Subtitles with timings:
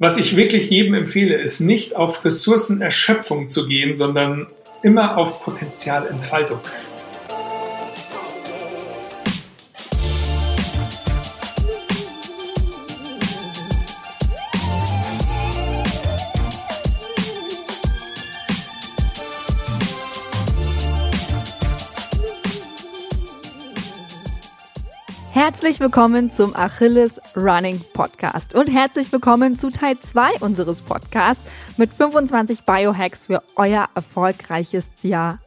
[0.00, 4.48] Was ich wirklich jedem empfehle, ist nicht auf Ressourcenerschöpfung zu gehen, sondern
[4.82, 6.58] immer auf Potenzialentfaltung.
[25.54, 31.44] Herzlich willkommen zum Achilles Running Podcast und herzlich willkommen zu Teil 2 unseres Podcasts
[31.76, 35.38] mit 25 Biohacks für euer erfolgreiches Jahr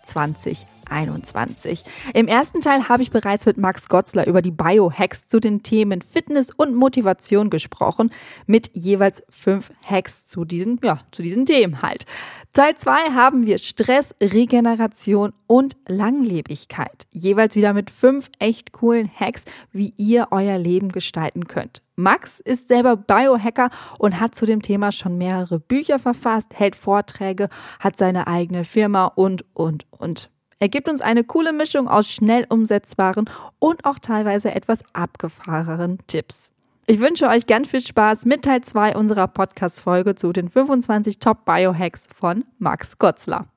[0.87, 1.83] 2021.
[2.13, 6.01] Im ersten Teil habe ich bereits mit Max Gotzler über die Biohacks zu den Themen
[6.01, 8.11] Fitness und Motivation gesprochen,
[8.45, 12.05] mit jeweils fünf Hacks zu diesen, ja, zu diesen Themen halt.
[12.53, 17.05] Teil 2 haben wir Stress, Regeneration und Langlebigkeit.
[17.11, 21.83] Jeweils wieder mit fünf echt coolen Hacks, wie ihr euer Leben gestalten könnt.
[21.95, 27.49] Max ist selber Biohacker und hat zu dem Thema schon mehrere Bücher verfasst, hält Vorträge,
[27.79, 30.29] hat seine eigene Firma und, und, und.
[30.59, 36.51] Er gibt uns eine coole Mischung aus schnell umsetzbaren und auch teilweise etwas abgefahrenen Tipps.
[36.87, 41.45] Ich wünsche euch ganz viel Spaß mit Teil 2 unserer Podcast-Folge zu den 25 Top
[41.45, 43.47] Biohacks von Max Gotzler.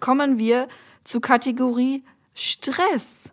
[0.00, 0.68] Kommen wir
[1.04, 3.32] zur Kategorie Stress.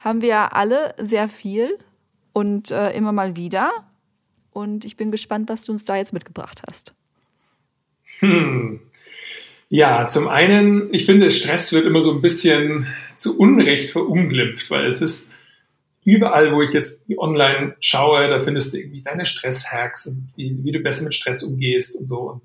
[0.00, 1.78] Haben wir alle sehr viel
[2.32, 3.70] und äh, immer mal wieder.
[4.50, 6.94] Und ich bin gespannt, was du uns da jetzt mitgebracht hast.
[8.18, 8.80] Hm.
[9.72, 14.86] Ja, zum einen, ich finde, Stress wird immer so ein bisschen zu Unrecht verunglimpft, weil
[14.86, 15.30] es ist
[16.04, 20.72] überall, wo ich jetzt online schaue, da findest du irgendwie deine Stresshacks und wie, wie
[20.72, 22.32] du besser mit Stress umgehst und so.
[22.32, 22.42] Und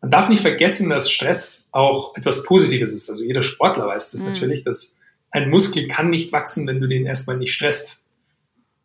[0.00, 3.10] man darf nicht vergessen, dass Stress auch etwas Positives ist.
[3.10, 4.32] Also jeder Sportler weiß das mhm.
[4.32, 4.96] natürlich, dass
[5.30, 8.00] ein Muskel kann nicht wachsen, wenn du den erstmal nicht stresst.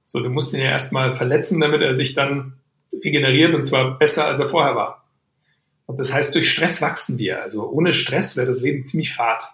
[0.05, 2.53] So, du musst ihn ja erstmal verletzen, damit er sich dann
[2.91, 4.98] regeneriert und zwar besser, als er vorher war.
[5.89, 7.41] Und das heißt, durch Stress wachsen wir.
[7.41, 9.49] Also ohne Stress wäre das Leben ziemlich fad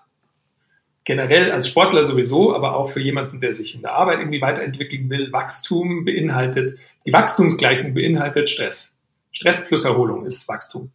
[1.06, 5.10] generell als Sportler sowieso, aber auch für jemanden, der sich in der Arbeit irgendwie weiterentwickeln
[5.10, 8.98] will, Wachstum beinhaltet, die Wachstumsgleichung beinhaltet Stress.
[9.32, 10.92] Stress plus Erholung ist Wachstum.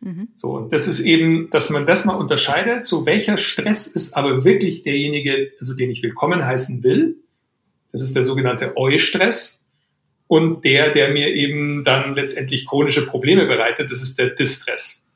[0.00, 0.28] Mhm.
[0.34, 4.44] So, und das ist eben, dass man das mal unterscheidet, so welcher Stress ist aber
[4.44, 7.16] wirklich derjenige, also den ich willkommen heißen will.
[7.90, 9.57] Das ist der sogenannte Eu-Stress.
[10.28, 15.08] Und der, der mir eben dann letztendlich chronische Probleme bereitet, das ist der Distress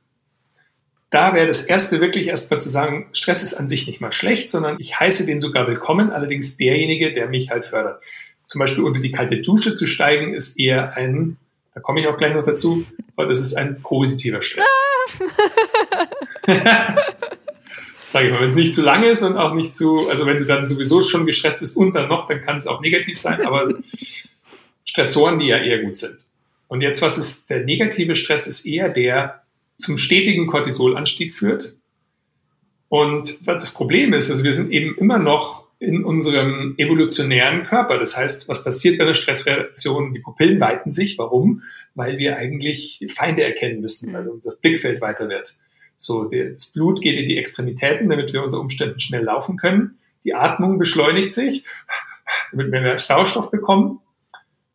[1.12, 4.48] da wäre das Erste wirklich erstmal zu sagen, Stress ist an sich nicht mal schlecht,
[4.48, 8.02] sondern ich heiße den sogar willkommen, allerdings derjenige, der mich halt fördert.
[8.46, 11.36] Zum Beispiel unter die kalte Dusche zu steigen, ist eher ein,
[11.74, 14.64] da komme ich auch gleich noch dazu, aber das ist ein positiver Stress.
[17.98, 20.38] Sage ich mal, wenn es nicht zu lang ist und auch nicht zu, also wenn
[20.38, 23.44] du dann sowieso schon gestresst bist und dann noch, dann kann es auch negativ sein,
[23.44, 23.74] aber
[24.84, 26.18] Stressoren, die ja eher gut sind.
[26.68, 29.42] Und jetzt, was ist der negative Stress, ist eher der,
[29.76, 31.74] zum stetigen Cortisolanstieg führt.
[32.88, 37.98] Und das Problem ist, also wir sind eben immer noch in unserem evolutionären Körper.
[37.98, 40.14] Das heißt, was passiert bei einer Stressreaktion?
[40.14, 41.18] Die Pupillen weiten sich.
[41.18, 41.62] Warum?
[41.94, 45.56] Weil wir eigentlich die Feinde erkennen müssen, weil unser Blickfeld weiter wird.
[45.96, 49.98] So, das Blut geht in die Extremitäten, damit wir unter Umständen schnell laufen können.
[50.24, 51.64] Die Atmung beschleunigt sich,
[52.52, 54.00] damit wir mehr Sauerstoff bekommen.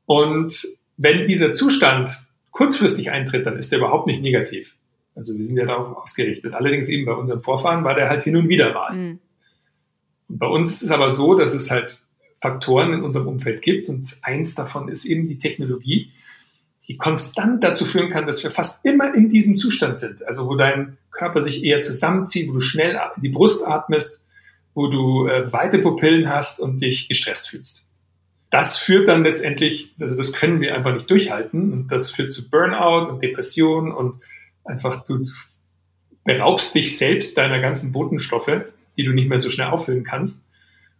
[0.08, 4.76] Und wenn dieser Zustand kurzfristig eintritt, dann ist der überhaupt nicht negativ.
[5.16, 6.54] Also wir sind ja darauf ausgerichtet.
[6.54, 8.96] Allerdings eben bei unseren Vorfahren war der halt hin und wieder mal.
[8.96, 9.20] Mhm.
[10.30, 12.02] Und bei uns ist es aber so, dass es halt
[12.40, 16.12] Faktoren in unserem Umfeld gibt und eins davon ist eben die Technologie,
[16.88, 20.26] die konstant dazu führen kann, dass wir fast immer in diesem Zustand sind.
[20.26, 24.24] Also wo dein Körper sich eher zusammenzieht, wo du schnell die Brust atmest,
[24.74, 27.87] wo du äh, weite Pupillen hast und dich gestresst fühlst.
[28.50, 32.50] Das führt dann letztendlich, also das können wir einfach nicht durchhalten und das führt zu
[32.50, 34.22] Burnout und Depression und
[34.64, 35.26] einfach du
[36.24, 38.62] beraubst dich selbst deiner ganzen Botenstoffe,
[38.98, 40.46] die du nicht mehr so schnell auffüllen kannst.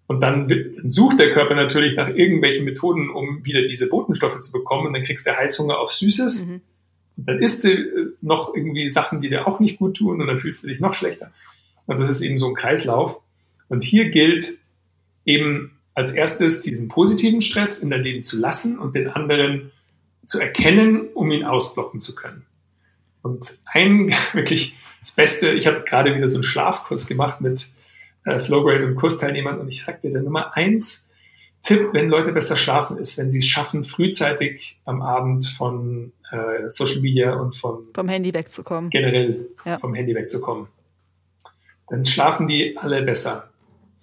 [0.08, 0.48] Und dann
[0.86, 4.88] sucht der Körper natürlich nach irgendwelchen Methoden, um wieder diese Botenstoffe zu bekommen.
[4.88, 6.46] Und dann kriegst du Heißhunger auf Süßes.
[6.46, 6.62] Mhm.
[7.18, 10.22] Und dann isst du äh, noch irgendwie Sachen, die dir auch nicht gut tun.
[10.22, 11.32] Und dann fühlst du dich noch schlechter.
[11.88, 13.20] Und das ist eben so ein Kreislauf.
[13.68, 14.60] Und hier gilt
[15.26, 19.72] eben als erstes diesen positiven Stress in dein Leben zu lassen und den anderen
[20.24, 22.46] zu erkennen, um ihn ausblocken zu können.
[23.24, 27.70] Und ein wirklich das Beste, ich habe gerade wieder so einen Schlafkurs gemacht mit
[28.26, 31.10] äh, Flowgrade und Kursteilnehmern und ich sagte der Nummer eins
[31.64, 36.70] Tipp, wenn Leute besser schlafen, ist, wenn sie es schaffen, frühzeitig am Abend von äh,
[36.70, 38.92] Social Media und von vom Handy wegzukommen.
[38.92, 39.80] Generell ja.
[39.80, 40.68] vom Handy wegzukommen.
[41.90, 43.50] Dann schlafen die alle besser.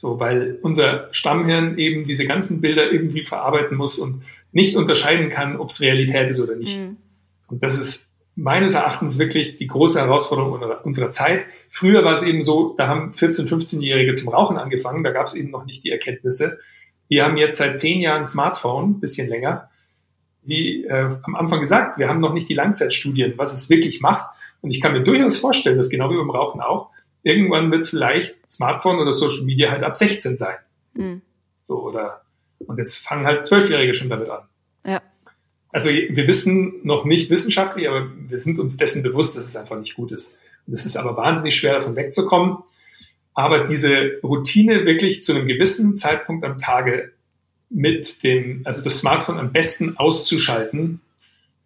[0.05, 4.23] So, weil unser Stammhirn eben diese ganzen Bilder irgendwie verarbeiten muss und
[4.53, 6.79] nicht unterscheiden kann, ob es Realität ist oder nicht.
[6.79, 6.99] Mhm.
[7.47, 11.47] Und das ist meines Erachtens wirklich die große Herausforderung unserer Zeit.
[11.71, 15.37] Früher war es eben so, da haben 14-, 15-Jährige zum Rauchen angefangen, da gab es
[15.37, 16.59] eben noch nicht die Erkenntnisse.
[17.09, 19.71] Wir haben jetzt seit zehn Jahren Smartphone, bisschen länger.
[20.43, 24.27] Wie äh, am Anfang gesagt, wir haben noch nicht die Langzeitstudien, was es wirklich macht.
[24.61, 26.91] Und ich kann mir durchaus vorstellen, dass genau wie beim Rauchen auch,
[27.25, 30.57] irgendwann wird vielleicht Smartphone oder Social Media halt ab 16 sein.
[30.95, 31.23] Mhm.
[31.65, 32.23] So, oder,
[32.59, 34.43] und jetzt fangen halt Zwölfjährige schon damit an.
[34.87, 35.03] Ja.
[35.73, 39.79] Also wir wissen noch nicht wissenschaftlich, aber wir sind uns dessen bewusst, dass es einfach
[39.79, 40.37] nicht gut ist.
[40.67, 42.59] Und es ist aber wahnsinnig schwer, davon wegzukommen.
[43.33, 47.13] Aber diese Routine wirklich zu einem gewissen Zeitpunkt am Tage
[47.71, 51.01] mit dem, also das Smartphone am besten auszuschalten,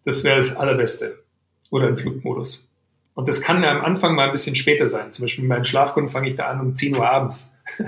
[0.05, 1.19] das wäre das Allerbeste.
[1.69, 2.68] Oder im Flugmodus.
[3.19, 5.11] Und das kann ja am Anfang mal ein bisschen später sein.
[5.11, 7.53] Zum Beispiel mit meinen Schlafkunden fange ich da an um 10 Uhr abends.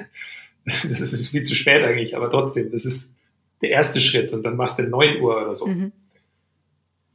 [0.63, 3.15] Das ist viel zu spät eigentlich, aber trotzdem, das ist
[3.63, 5.65] der erste Schritt und dann machst du 9 Uhr oder so.
[5.65, 5.91] Mhm.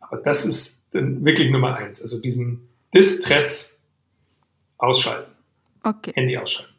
[0.00, 2.02] Aber das ist dann wirklich Nummer eins.
[2.02, 3.78] Also diesen Distress
[4.78, 5.30] ausschalten.
[5.84, 6.10] Okay.
[6.16, 6.74] Handy ausschalten.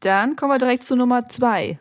[0.00, 1.78] Dann kommen wir direkt zu Nummer zwei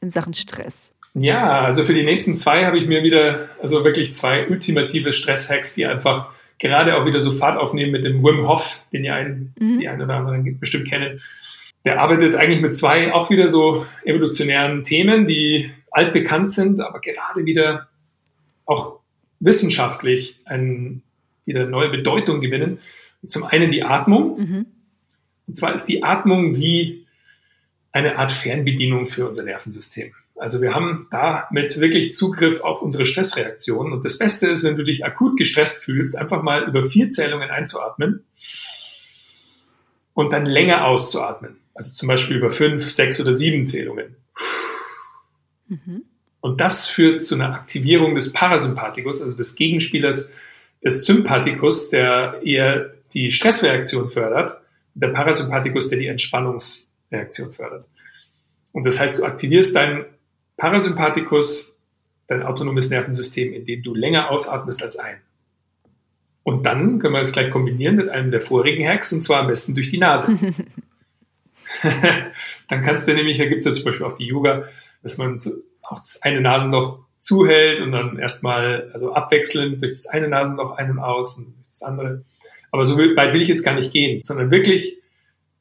[0.00, 0.94] in Sachen Stress.
[1.12, 5.74] Ja, also für die nächsten zwei habe ich mir wieder, also wirklich zwei ultimative Stress-Hacks,
[5.74, 9.78] die einfach gerade auch wieder so Fahrt aufnehmen mit dem Wim Hof, den ja mhm.
[9.80, 11.20] die einen oder anderen bestimmt kennen.
[11.84, 17.44] Der arbeitet eigentlich mit zwei auch wieder so evolutionären Themen, die altbekannt sind, aber gerade
[17.44, 17.88] wieder
[18.64, 19.00] auch
[19.40, 21.02] wissenschaftlich ein,
[21.44, 22.78] wieder neue Bedeutung gewinnen.
[23.26, 24.38] Zum einen die Atmung.
[24.38, 24.66] Mhm.
[25.46, 27.06] Und zwar ist die Atmung wie
[27.92, 30.12] eine Art Fernbedienung für unser Nervensystem.
[30.36, 33.92] Also wir haben damit wirklich Zugriff auf unsere Stressreaktionen.
[33.92, 37.50] Und das Beste ist, wenn du dich akut gestresst fühlst, einfach mal über vier Zählungen
[37.50, 38.24] einzuatmen
[40.12, 41.56] und dann länger auszuatmen.
[41.74, 44.16] Also zum Beispiel über fünf, sechs oder sieben Zählungen.
[45.68, 46.04] Mhm.
[46.40, 50.30] Und das führt zu einer Aktivierung des Parasympathikus, also des Gegenspielers
[50.84, 54.60] des Sympathikus, der eher die Stressreaktion fördert,
[54.94, 57.86] und der Parasympathikus, der die Entspannungsreaktion fördert.
[58.72, 60.04] Und das heißt, du aktivierst deinen
[60.56, 61.78] Parasympathikus,
[62.26, 65.16] dein autonomes Nervensystem, indem du länger ausatmest als ein.
[66.42, 69.46] Und dann können wir das gleich kombinieren mit einem der vorigen Hacks, und zwar am
[69.46, 70.38] besten durch die Nase.
[72.68, 74.64] dann kannst du nämlich, da gibt es ja zum Beispiel auch die Yoga,
[75.02, 75.38] dass man
[75.82, 80.98] auch das eine Nasenloch zuhält und dann erstmal, also abwechselnd durch das eine Nasenloch einen
[80.98, 82.24] aus und durch das andere.
[82.70, 84.98] Aber so weit will ich jetzt gar nicht gehen, sondern wirklich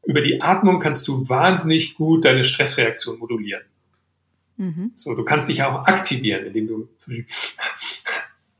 [0.05, 3.63] über die Atmung kannst du wahnsinnig gut deine Stressreaktion modulieren.
[4.63, 4.91] Mhm.
[4.95, 6.89] So, du kannst dich auch aktivieren, indem du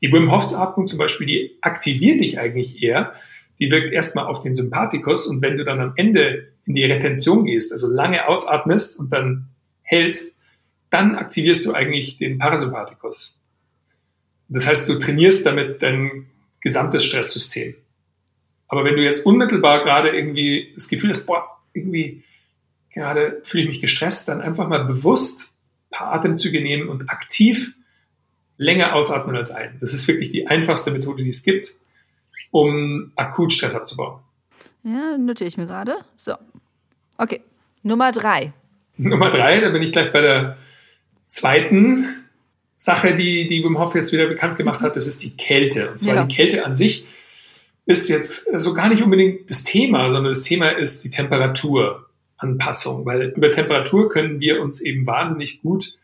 [0.02, 3.14] die Wim Hof Atmung zum Beispiel, die aktiviert dich eigentlich eher.
[3.58, 7.44] Die wirkt erstmal auf den Sympathikus und wenn du dann am Ende in die Retention
[7.44, 9.48] gehst, also lange ausatmest und dann
[9.82, 10.36] hältst,
[10.90, 13.40] dann aktivierst du eigentlich den Parasympathikus.
[14.48, 16.26] Das heißt, du trainierst damit dein
[16.60, 17.74] gesamtes Stresssystem.
[18.68, 22.24] Aber wenn du jetzt unmittelbar gerade irgendwie das Gefühl hast, boah, irgendwie
[22.92, 25.53] gerade fühle ich mich gestresst, dann einfach mal bewusst
[25.94, 27.74] paar Atemzüge nehmen und aktiv
[28.56, 29.78] länger ausatmen als ein.
[29.80, 31.74] Das ist wirklich die einfachste Methode, die es gibt,
[32.50, 34.20] um akut Stress abzubauen.
[34.82, 35.96] Ja, notiere ich mir gerade.
[36.16, 36.34] So.
[37.16, 37.40] Okay.
[37.82, 38.52] Nummer drei.
[38.96, 40.56] Nummer drei, da bin ich gleich bei der
[41.26, 42.06] zweiten
[42.76, 44.96] Sache, die, die Wim Hof jetzt wieder bekannt gemacht hat.
[44.96, 45.90] Das ist die Kälte.
[45.90, 46.24] Und zwar ja.
[46.24, 47.06] die Kälte an sich
[47.86, 52.03] ist jetzt so gar nicht unbedingt das Thema, sondern das Thema ist die Temperatur.
[52.44, 55.96] Anpassung, weil über Temperatur können wir uns eben wahnsinnig gut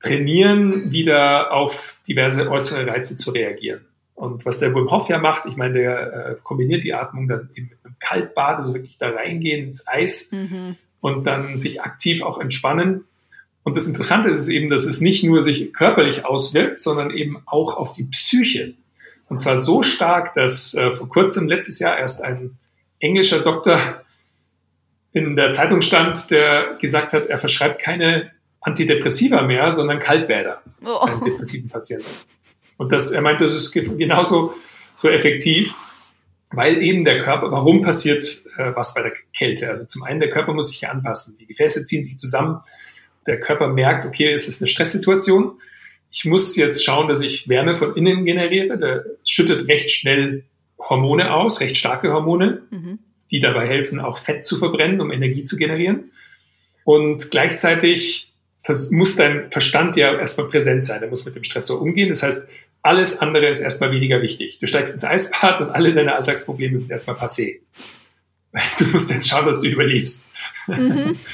[0.00, 3.80] trainieren, wieder auf diverse äußere Reize zu reagieren.
[4.14, 7.50] Und was der Wim Hof ja macht, ich meine, der äh, kombiniert die Atmung dann
[7.54, 10.76] eben mit einem Kaltbad, also wirklich da reingehen ins Eis mhm.
[11.00, 13.04] und dann sich aktiv auch entspannen.
[13.62, 17.76] Und das Interessante ist eben, dass es nicht nur sich körperlich auswirkt, sondern eben auch
[17.76, 18.74] auf die Psyche.
[19.28, 22.56] Und zwar so stark, dass äh, vor kurzem, letztes Jahr erst ein
[23.00, 23.80] englischer Doktor
[25.16, 30.98] in der Zeitung stand, der gesagt hat, er verschreibt keine Antidepressiva mehr, sondern Kaltbäder oh.
[30.98, 32.04] seinen depressiven Patienten.
[32.76, 34.54] Und das, er meint, das ist genauso
[34.94, 35.74] so effektiv,
[36.50, 39.70] weil eben der Körper, warum passiert äh, was bei der Kälte?
[39.70, 41.34] Also zum einen, der Körper muss sich hier anpassen.
[41.40, 42.60] Die Gefäße ziehen sich zusammen.
[43.26, 45.58] Der Körper merkt, okay, es ist eine Stresssituation.
[46.10, 48.76] Ich muss jetzt schauen, dass ich Wärme von innen generiere.
[48.76, 50.44] Der schüttet recht schnell
[50.78, 52.64] Hormone aus, recht starke Hormone.
[52.70, 52.98] Mhm
[53.30, 56.10] die dabei helfen, auch Fett zu verbrennen, um Energie zu generieren.
[56.84, 58.32] Und gleichzeitig
[58.90, 61.00] muss dein Verstand ja erstmal präsent sein.
[61.00, 62.08] Der muss mit dem Stressor umgehen.
[62.08, 62.48] Das heißt,
[62.82, 64.58] alles andere ist erstmal weniger wichtig.
[64.60, 67.60] Du steigst ins Eisbad und alle deine Alltagsprobleme sind erstmal passé.
[68.78, 70.24] Du musst jetzt schauen, dass du überlebst.
[70.66, 71.16] Mhm.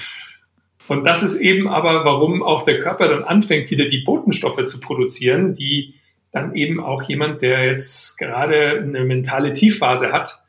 [0.88, 4.80] Und das ist eben aber, warum auch der Körper dann anfängt, wieder die Botenstoffe zu
[4.80, 5.94] produzieren, die
[6.32, 10.42] dann eben auch jemand, der jetzt gerade eine mentale Tiefphase hat,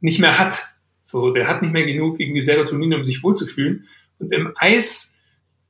[0.00, 0.68] nicht mehr hat.
[1.04, 3.86] So, der hat nicht mehr genug irgendwie Serotonin, um sich wohlzufühlen.
[4.18, 5.16] Und im Eis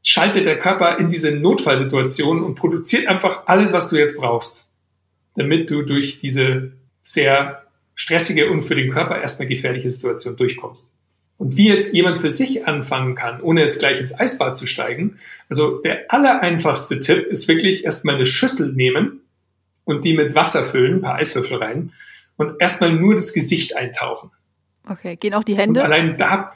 [0.01, 4.71] schaltet der Körper in diese Notfallsituation und produziert einfach alles, was du jetzt brauchst,
[5.35, 6.73] damit du durch diese
[7.03, 7.65] sehr
[7.97, 10.93] stressige und für den Körper erstmal gefährliche Situation durchkommst.
[11.37, 15.19] Und wie jetzt jemand für sich anfangen kann, ohne jetzt gleich ins Eisbad zu steigen.
[15.49, 19.21] Also der allereinfachste Tipp ist wirklich erstmal eine Schüssel nehmen
[19.85, 21.93] und die mit Wasser füllen, ein paar Eiswürfel rein
[22.37, 24.31] und erstmal nur das Gesicht eintauchen.
[24.89, 25.81] Okay, gehen auch die Hände?
[25.81, 26.53] Und allein da,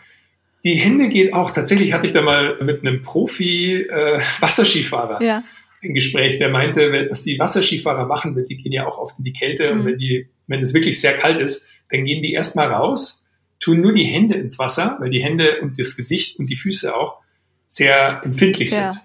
[0.64, 5.42] die Hände geht auch, tatsächlich hatte ich da mal mit einem Profi-Wasserskifahrer äh, ja.
[5.82, 9.32] ein Gespräch, der meinte, was die Wasserskifahrer machen, die gehen ja auch oft in die
[9.32, 9.80] Kälte mhm.
[9.80, 13.25] und wenn die, wenn es wirklich sehr kalt ist, dann gehen die erstmal raus,
[13.61, 16.94] tun nur die Hände ins Wasser, weil die Hände und das Gesicht und die Füße
[16.94, 17.18] auch
[17.66, 18.92] sehr empfindlich ja.
[18.92, 19.02] sind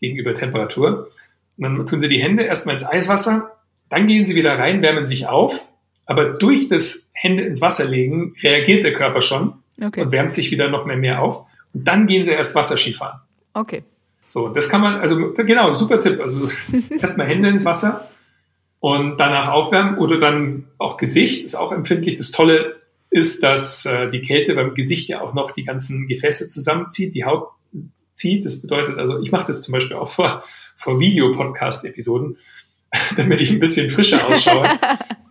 [0.00, 1.10] gegenüber Temperatur.
[1.56, 3.52] Und dann tun sie die Hände erstmal ins Eiswasser,
[3.88, 5.66] dann gehen sie wieder rein, wärmen sich auf,
[6.08, 10.00] aber durch das Hände ins Wasser legen reagiert der Körper schon okay.
[10.00, 11.44] und wärmt sich wieder noch mehr, mehr auf.
[11.74, 13.20] Und dann gehen sie erst Wasserski fahren.
[13.52, 13.84] Okay.
[14.24, 16.18] So, das kann man, also genau, super Tipp.
[16.20, 16.48] Also
[16.90, 18.08] erstmal Hände ins Wasser
[18.80, 22.16] und danach aufwärmen oder dann auch Gesicht ist auch empfindlich.
[22.16, 26.48] Das Tolle ist, dass äh, die Kälte beim Gesicht ja auch noch die ganzen Gefäße
[26.48, 27.48] zusammenzieht, die Haut
[28.14, 28.46] zieht.
[28.46, 30.42] Das bedeutet, also ich mache das zum Beispiel auch vor,
[30.74, 32.38] vor Videopodcast-Episoden,
[33.18, 34.70] damit ich ein bisschen frischer ausschaue.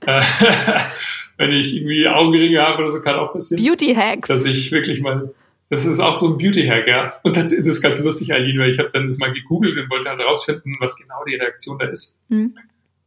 [0.08, 0.22] Äh,
[1.38, 3.64] wenn ich irgendwie Augenringe habe oder so, kann auch passieren.
[3.64, 4.28] Beauty Hacks.
[4.30, 5.34] Dass ich wirklich mal,
[5.70, 7.14] das ist auch so ein Beauty Hack, ja.
[7.24, 10.10] Und das, ist ganz lustig, Aline, weil ich habe dann das mal gegoogelt und wollte
[10.10, 12.18] herausfinden, was genau die Reaktion da ist.
[12.30, 12.58] Mhm.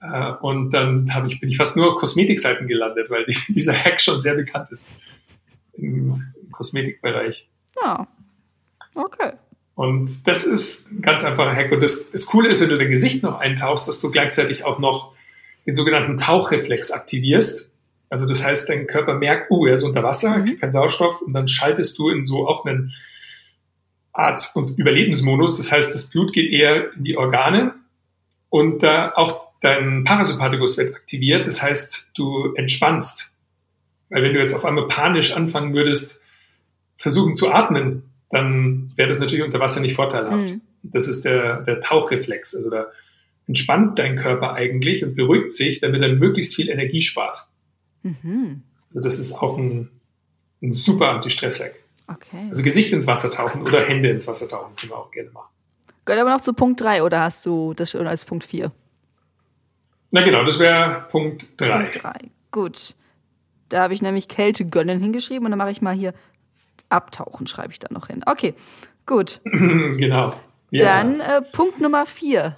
[0.03, 3.73] Äh, und dann habe ich, bin ich fast nur auf Kosmetikseiten gelandet, weil die, dieser
[3.73, 4.89] Hack schon sehr bekannt ist
[5.73, 7.49] im, im Kosmetikbereich.
[7.83, 8.07] Ja.
[8.95, 9.33] Okay.
[9.75, 11.73] Und das ist ein ganz einfacher Hack.
[11.73, 14.79] Und das, das Coole ist, wenn du dein Gesicht noch eintauchst, dass du gleichzeitig auch
[14.79, 15.15] noch
[15.67, 17.73] den sogenannten Tauchreflex aktivierst.
[18.09, 20.59] Also das heißt, dein Körper merkt, uh, er ist unter Wasser, mhm.
[20.59, 22.93] keinen Sauerstoff und dann schaltest du in so auch einen
[24.13, 25.57] Arzt- und Überlebensmodus.
[25.57, 27.75] Das heißt, das Blut geht eher in die Organe
[28.49, 31.47] und äh, auch dein Parasympathikus wird aktiviert.
[31.47, 33.33] Das heißt, du entspannst.
[34.09, 36.21] Weil wenn du jetzt auf einmal panisch anfangen würdest,
[36.97, 40.51] versuchen zu atmen, dann wäre das natürlich unter Wasser nicht vorteilhaft.
[40.51, 40.61] Mhm.
[40.83, 42.57] Das ist der, der Tauchreflex.
[42.57, 42.87] Also da
[43.47, 47.47] entspannt dein Körper eigentlich und beruhigt sich, damit er möglichst viel Energie spart.
[48.03, 48.63] Mhm.
[48.89, 49.91] Also das ist auch ein,
[50.63, 51.75] ein super Anti-Stress-Hack.
[52.07, 52.47] Okay.
[52.51, 55.49] Also Gesicht ins Wasser tauchen oder Hände ins Wasser tauchen können wir auch gerne machen.
[56.05, 58.73] Gehört aber noch zu Punkt 3 oder hast du das schon als Punkt 4?
[60.11, 61.71] Na genau, das wäre Punkt 3.
[61.71, 62.13] Punkt 3.
[62.51, 62.95] Gut.
[63.69, 66.13] Da habe ich nämlich Kälte gönnen hingeschrieben und dann mache ich mal hier
[66.89, 68.23] abtauchen, schreibe ich da noch hin.
[68.27, 68.55] Okay,
[69.07, 69.41] gut.
[69.45, 70.33] genau.
[70.73, 71.03] Ja.
[71.03, 72.57] Dann äh, Punkt Nummer 4.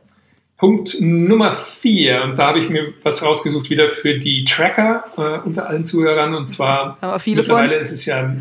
[0.63, 5.45] Punkt Nummer 4, und da habe ich mir was rausgesucht wieder für die Tracker äh,
[5.45, 6.37] unter allen Zuhörern.
[6.37, 7.81] Und zwar Aber viele mittlerweile von.
[7.81, 8.37] ist es ja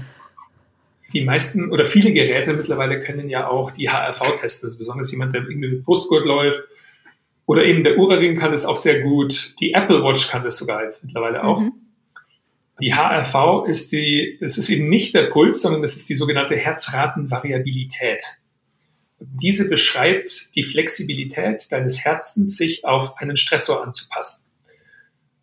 [1.13, 4.67] die meisten oder viele Geräte mittlerweile können ja auch die HRV testen.
[4.67, 6.59] Also besonders jemand, der irgendwie mit Brustgurt läuft
[7.47, 9.55] oder eben der Ura-Ring kann das auch sehr gut.
[9.59, 11.61] Die Apple Watch kann das sogar jetzt mittlerweile auch.
[11.61, 11.73] Mhm.
[12.81, 16.55] Die HRV ist die, es ist eben nicht der Puls, sondern es ist die sogenannte
[16.55, 18.40] Herzratenvariabilität.
[19.23, 24.47] Diese beschreibt die Flexibilität deines Herzens, sich auf einen Stressor anzupassen.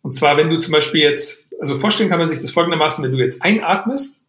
[0.01, 3.13] Und zwar, wenn du zum Beispiel jetzt, also vorstellen kann man sich das folgendermaßen, wenn
[3.13, 4.25] du jetzt einatmest,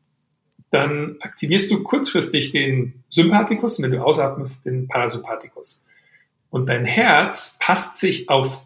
[0.70, 5.84] dann aktivierst du kurzfristig den Sympathikus und wenn du ausatmest, den Parasympathikus.
[6.48, 8.60] Und dein Herz passt sich auf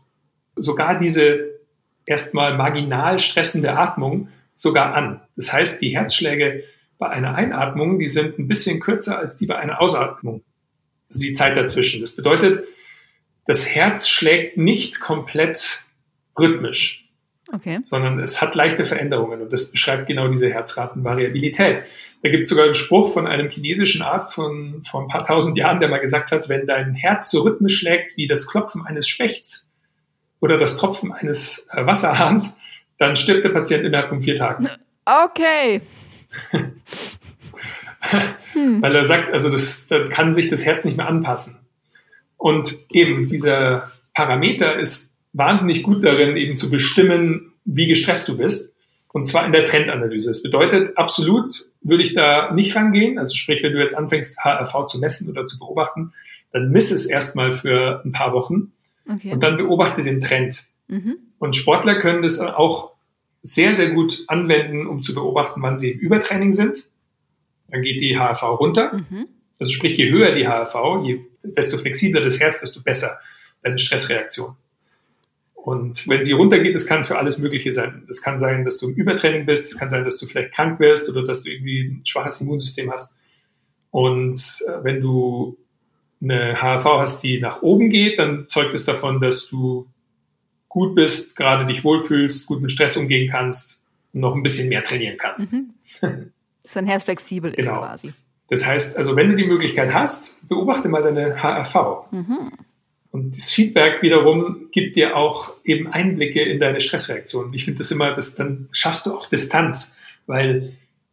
[0.55, 1.61] sogar diese
[2.07, 5.23] erstmal marginal stressende Atmung sogar an.
[5.37, 6.65] Das heißt, die Herzschläge
[6.99, 10.43] bei einer Einatmung, die sind ein bisschen kürzer als die bei einer Ausatmung.
[11.15, 12.01] Also die Zeit dazwischen.
[12.01, 12.65] Das bedeutet,
[13.47, 15.83] das Herz schlägt nicht komplett
[16.39, 17.09] rhythmisch,
[17.53, 17.81] okay.
[17.85, 21.85] sondern es hat leichte Veränderungen und das beschreibt genau diese Herzratenvariabilität.
[22.23, 25.59] Da gibt es sogar einen Spruch von einem chinesischen Arzt von vor ein paar tausend
[25.59, 29.07] Jahren, der mal gesagt hat, wenn dein Herz so rhythmisch schlägt wie das Klopfen eines
[29.07, 29.71] Spechts
[30.41, 32.59] oder das Tropfen eines äh, Wasserhahns,
[32.99, 34.69] dann stirbt der Patient innerhalb von vier Tagen.
[35.07, 35.83] Okay.
[38.53, 38.83] hm.
[38.83, 41.59] Weil er sagt, also das, dann kann sich das Herz nicht mehr anpassen.
[42.37, 48.75] Und eben dieser Parameter ist wahnsinnig gut darin, eben zu bestimmen, wie gestresst du bist.
[49.13, 50.29] Und zwar in der Trendanalyse.
[50.29, 53.19] Das bedeutet, absolut würde ich da nicht rangehen.
[53.19, 56.13] Also sprich, wenn du jetzt anfängst, HRV zu messen oder zu beobachten,
[56.53, 58.73] dann miss es erstmal für ein paar Wochen
[59.09, 59.33] okay.
[59.33, 60.65] und dann beobachte den Trend.
[60.89, 61.17] Mhm.
[61.39, 62.93] Und Sportler können das auch
[63.43, 66.87] sehr, sehr gut anwenden, um zu beobachten, wann sie im Übertraining sind.
[67.75, 68.93] Dann geht die HRV runter.
[68.95, 69.27] Mhm.
[69.59, 73.19] Also sprich, je höher die HRV, je, desto flexibler das Herz, desto besser
[73.65, 74.55] deine Stressreaktion.
[75.57, 78.05] Und wenn sie runtergeht, das kann für alles Mögliche sein.
[78.07, 80.79] Das kann sein, dass du im Übertraining bist, es kann sein, dass du vielleicht krank
[80.79, 83.17] wirst oder dass du irgendwie ein schwaches Immunsystem hast.
[83.91, 85.59] Und äh, wenn du
[86.23, 89.89] eine HRV hast, die nach oben geht, dann zeugt es davon, dass du
[90.69, 94.85] gut bist, gerade dich wohlfühlst, gut mit Stress umgehen kannst und noch ein bisschen mehr
[94.85, 95.53] trainieren kannst.
[95.53, 95.71] Mhm.
[96.65, 97.79] Dass dein Herz flexibel ist genau.
[97.79, 98.13] quasi.
[98.49, 102.11] Das heißt, also wenn du die Möglichkeit hast, beobachte mal deine HRV.
[102.11, 102.53] Mhm.
[103.11, 107.55] Und das Feedback wiederum gibt dir auch eben Einblicke in deine Stressreaktion.
[107.55, 110.73] Ich finde das immer, das, dann schaffst du auch Distanz, weil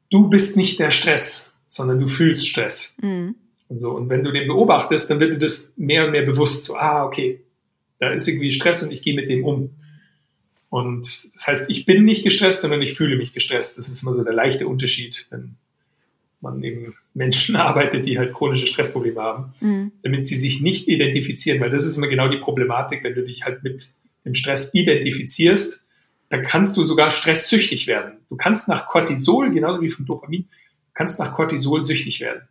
[0.09, 2.97] du bist nicht der Stress, sondern du fühlst Stress.
[3.01, 3.35] Mhm.
[3.67, 3.91] Und so.
[3.91, 7.05] Und wenn du den beobachtest, dann wird dir das mehr und mehr bewusst, so, ah,
[7.05, 7.41] okay,
[7.99, 9.69] da ist irgendwie Stress und ich gehe mit dem um.
[10.71, 13.77] Und das heißt, ich bin nicht gestresst, sondern ich fühle mich gestresst.
[13.77, 15.57] Das ist immer so der leichte Unterschied, wenn
[16.39, 19.91] man eben Menschen arbeitet, die halt chronische Stressprobleme haben, mhm.
[20.01, 23.43] damit sie sich nicht identifizieren, weil das ist immer genau die Problematik, wenn du dich
[23.43, 23.91] halt mit
[24.23, 25.85] dem Stress identifizierst,
[26.29, 28.13] dann kannst du sogar stresssüchtig werden.
[28.29, 30.47] Du kannst nach Cortisol, genauso wie von Dopamin,
[30.93, 32.47] kannst nach Cortisol süchtig werden.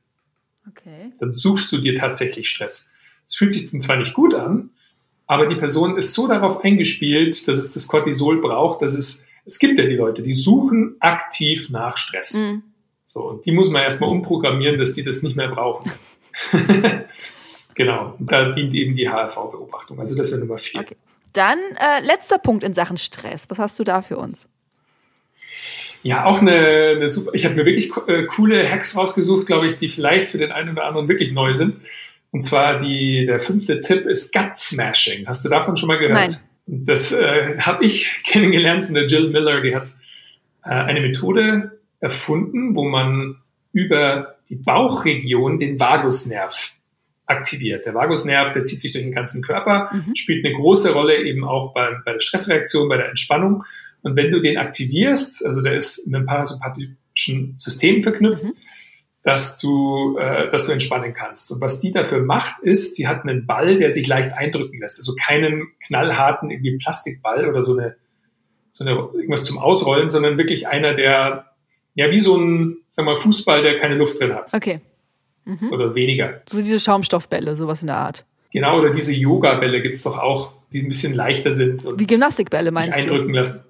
[0.69, 1.12] Okay.
[1.19, 2.91] Dann suchst du dir tatsächlich Stress.
[3.27, 4.69] Es fühlt sich dann zwar nicht gut an,
[5.31, 9.61] aber die Person ist so darauf eingespielt, dass es das Cortisol braucht, dass es, es
[9.61, 12.35] gibt ja die Leute, die suchen aktiv nach Stress.
[12.35, 12.65] Mhm.
[13.07, 15.89] So, und die muss man erstmal umprogrammieren, dass die das nicht mehr brauchen.
[17.75, 20.01] genau, und da dient eben die HRV-Beobachtung.
[20.01, 20.81] Also das wäre Nummer vier.
[20.81, 20.97] Okay.
[21.33, 23.45] Dann äh, letzter Punkt in Sachen Stress.
[23.51, 24.49] Was hast du da für uns?
[26.03, 27.31] Ja, auch eine, eine super.
[27.35, 30.71] Ich habe mir wirklich äh, coole Hacks rausgesucht, glaube ich, die vielleicht für den einen
[30.71, 31.77] oder anderen wirklich neu sind.
[32.33, 35.27] Und zwar die, der fünfte Tipp ist Gut Smashing.
[35.27, 36.15] Hast du davon schon mal gehört?
[36.15, 36.37] Nein.
[36.67, 39.61] Das äh, habe ich kennengelernt von der Jill Miller.
[39.61, 39.89] Die hat
[40.65, 43.37] äh, eine Methode erfunden, wo man
[43.73, 46.73] über die Bauchregion den Vagusnerv
[47.27, 47.87] aktiviert.
[47.87, 50.15] Der Vagusnerv, der zieht sich durch den ganzen Körper, mhm.
[50.17, 53.65] spielt eine große Rolle eben auch bei, bei der Stressreaktion, bei der Entspannung.
[54.03, 58.55] Und wenn du den aktivierst, also der ist mit einem parasympathischen System verknüpft, mhm.
[59.23, 61.50] Dass du, äh, dass du entspannen kannst.
[61.52, 64.99] Und was die dafür macht, ist, die hat einen Ball, der sich leicht eindrücken lässt.
[64.99, 67.97] Also keinen knallharten irgendwie Plastikball oder so eine,
[68.73, 71.50] so eine irgendwas zum Ausrollen, sondern wirklich einer, der
[71.95, 74.54] ja, wie so ein, sag mal, Fußball, der keine Luft drin hat.
[74.54, 74.80] Okay.
[75.45, 75.73] Mhm.
[75.73, 76.41] Oder weniger.
[76.49, 78.25] So diese Schaumstoffbälle, sowas in der Art.
[78.52, 81.85] Genau, oder diese Yoga-Bälle gibt es doch auch, die ein bisschen leichter sind.
[81.85, 83.65] Und wie Gymnastikbälle meinst sich eindrücken lassen.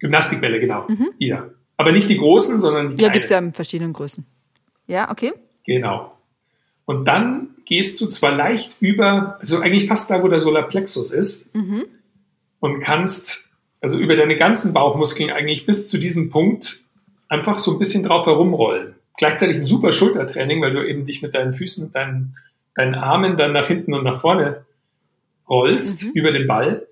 [0.00, 0.86] Gymnastikbälle, genau.
[0.88, 1.10] Mhm.
[1.18, 1.48] Ja.
[1.76, 3.08] Aber nicht die großen, sondern die kleinen.
[3.08, 4.26] Ja, gibt es ja in verschiedenen Größen.
[4.92, 5.32] Ja, okay.
[5.64, 6.12] Genau.
[6.84, 11.54] Und dann gehst du zwar leicht über, also eigentlich fast da, wo der Solarplexus ist,
[11.54, 11.86] mhm.
[12.60, 13.48] und kannst
[13.80, 16.82] also über deine ganzen Bauchmuskeln eigentlich bis zu diesem Punkt
[17.28, 18.94] einfach so ein bisschen drauf herumrollen.
[19.16, 22.36] Gleichzeitig ein super Schultertraining, weil du eben dich mit deinen Füßen, und deinen,
[22.74, 24.66] deinen Armen dann nach hinten und nach vorne
[25.48, 26.10] rollst mhm.
[26.12, 26.86] über den Ball.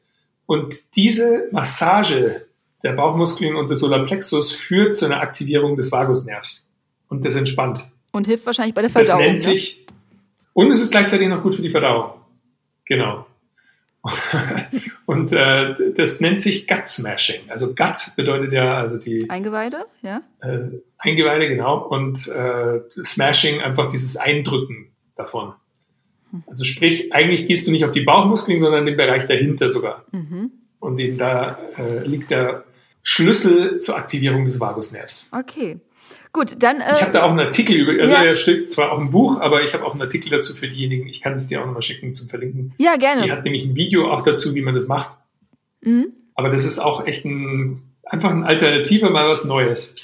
[0.46, 2.46] Und diese Massage
[2.82, 6.69] der Bauchmuskeln und des Solarplexus führt zu einer Aktivierung des Vagusnervs.
[7.10, 7.86] Und das entspannt.
[8.12, 9.18] Und hilft wahrscheinlich bei der Verdauung.
[9.18, 9.40] Das nennt ne?
[9.40, 9.86] sich,
[10.54, 12.12] und es ist gleichzeitig noch gut für die Verdauung.
[12.86, 13.26] Genau.
[15.06, 17.42] und äh, das nennt sich Gut Smashing.
[17.48, 20.22] Also Gut bedeutet ja also die Eingeweide, ja.
[20.40, 21.86] Äh, Eingeweide, genau.
[21.86, 25.52] Und äh, Smashing einfach dieses Eindrücken davon.
[26.46, 30.04] Also sprich, eigentlich gehst du nicht auf die Bauchmuskeln, sondern den Bereich dahinter sogar.
[30.12, 30.52] Mhm.
[30.78, 32.64] Und eben da äh, liegt der
[33.02, 35.28] Schlüssel zur Aktivierung des Vagusnervs.
[35.32, 35.78] Okay.
[36.32, 36.80] Gut, dann.
[36.80, 38.22] Äh, ich habe da auch einen Artikel über, also ja.
[38.22, 41.08] er steht zwar auch ein Buch, aber ich habe auch einen Artikel dazu für diejenigen.
[41.08, 42.72] Ich kann es dir auch nochmal schicken zum Verlinken.
[42.78, 43.24] Ja, gerne.
[43.24, 45.16] Die hat nämlich ein Video auch dazu, wie man das macht.
[45.80, 46.12] Mhm.
[46.34, 49.96] Aber das ist auch echt ein, einfach ein Alternative, mal was Neues.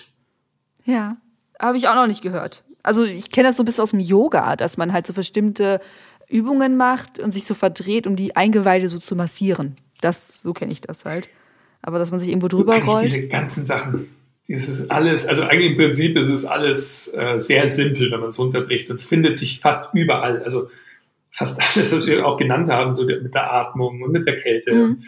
[0.85, 1.17] Ja,
[1.61, 2.65] habe ich auch noch nicht gehört.
[2.83, 5.81] Also ich kenne das so ein bisschen aus dem Yoga, dass man halt so bestimmte
[6.29, 9.77] Übungen macht und sich so verdreht, um die Eingeweide so zu massieren.
[10.01, 11.29] Das, so kenne ich das halt.
[11.83, 13.05] Aber dass man sich irgendwo drüber rollt.
[13.05, 14.09] Diese ganzen Sachen
[14.49, 18.29] es ist alles, also eigentlich im Prinzip ist es alles äh, sehr simpel, wenn man
[18.29, 20.43] es runterbricht und findet sich fast überall.
[20.43, 20.71] Also
[21.31, 24.73] fast alles, was wir auch genannt haben, so mit der Atmung und mit der Kälte.
[24.73, 25.03] Mhm.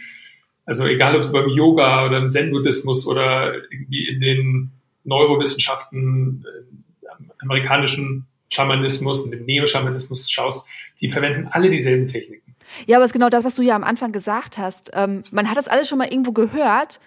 [0.66, 4.70] Also egal, ob es beim Yoga oder im Zen-Buddhismus oder irgendwie in den
[5.04, 7.08] Neurowissenschaften, äh,
[7.40, 10.66] amerikanischen Schamanismus und dem Neo-Schamanismus schaust,
[11.00, 12.54] die verwenden alle dieselben Techniken.
[12.86, 14.90] Ja, aber es ist genau das, was du ja am Anfang gesagt hast.
[14.94, 17.00] Ähm, man hat das alles schon mal irgendwo gehört,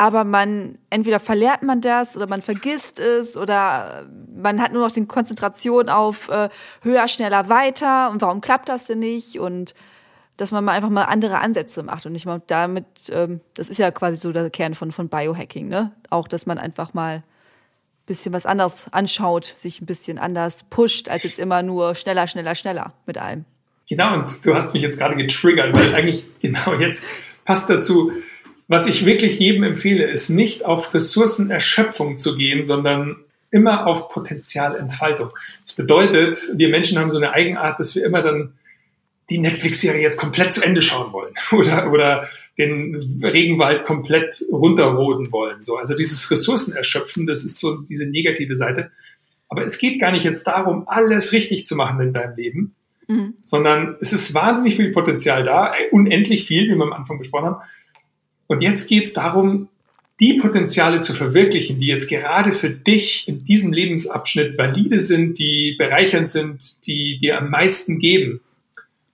[0.00, 4.92] aber man entweder verlernt man das oder man vergisst es oder man hat nur noch
[4.92, 6.48] die Konzentration auf äh,
[6.82, 9.74] höher, schneller, weiter und warum klappt das denn nicht und
[10.36, 13.78] dass man mal einfach mal andere Ansätze macht und nicht mal damit, ähm, das ist
[13.78, 15.90] ja quasi so der Kern von, von Biohacking, ne?
[16.10, 17.24] Auch, dass man einfach mal
[18.06, 22.54] bisschen was anderes anschaut, sich ein bisschen anders pusht, als jetzt immer nur schneller, schneller,
[22.54, 23.44] schneller mit allem.
[23.88, 27.04] Genau, und du hast mich jetzt gerade getriggert, weil eigentlich genau jetzt
[27.44, 28.12] passt dazu.
[28.68, 33.16] Was ich wirklich jedem empfehle, ist nicht auf Ressourcenerschöpfung zu gehen, sondern
[33.50, 35.30] immer auf Potenzialentfaltung.
[35.64, 38.52] Das bedeutet, wir Menschen haben so eine Eigenart, dass wir immer dann
[39.30, 42.28] die Netflix-Serie jetzt komplett zu Ende schauen wollen oder, oder
[42.58, 45.62] den Regenwald komplett runterroden wollen.
[45.62, 48.90] So, also dieses Ressourcenerschöpfen, das ist so diese negative Seite.
[49.48, 52.74] Aber es geht gar nicht jetzt darum, alles richtig zu machen in deinem Leben,
[53.06, 53.34] mhm.
[53.42, 57.62] sondern es ist wahnsinnig viel Potenzial da, unendlich viel, wie wir am Anfang besprochen haben.
[58.48, 59.68] Und jetzt geht es darum,
[60.20, 65.76] die Potenziale zu verwirklichen, die jetzt gerade für dich in diesem Lebensabschnitt valide sind, die
[65.78, 68.40] bereichernd sind, die dir am meisten geben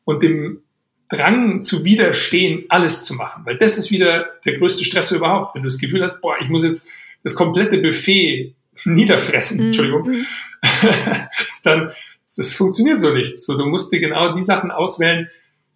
[0.07, 0.63] und dem
[1.11, 3.45] Drang zu widerstehen, alles zu machen.
[3.45, 5.55] Weil das ist wieder der größte Stress überhaupt.
[5.55, 6.89] Wenn du das Gefühl hast, boah, ich muss jetzt
[7.23, 10.27] das komplette Buffet niederfressen, mm, Entschuldigung, mm.
[11.63, 11.93] dann
[12.37, 13.39] das funktioniert so nicht.
[13.39, 15.29] So, du musst dir genau die Sachen auswählen.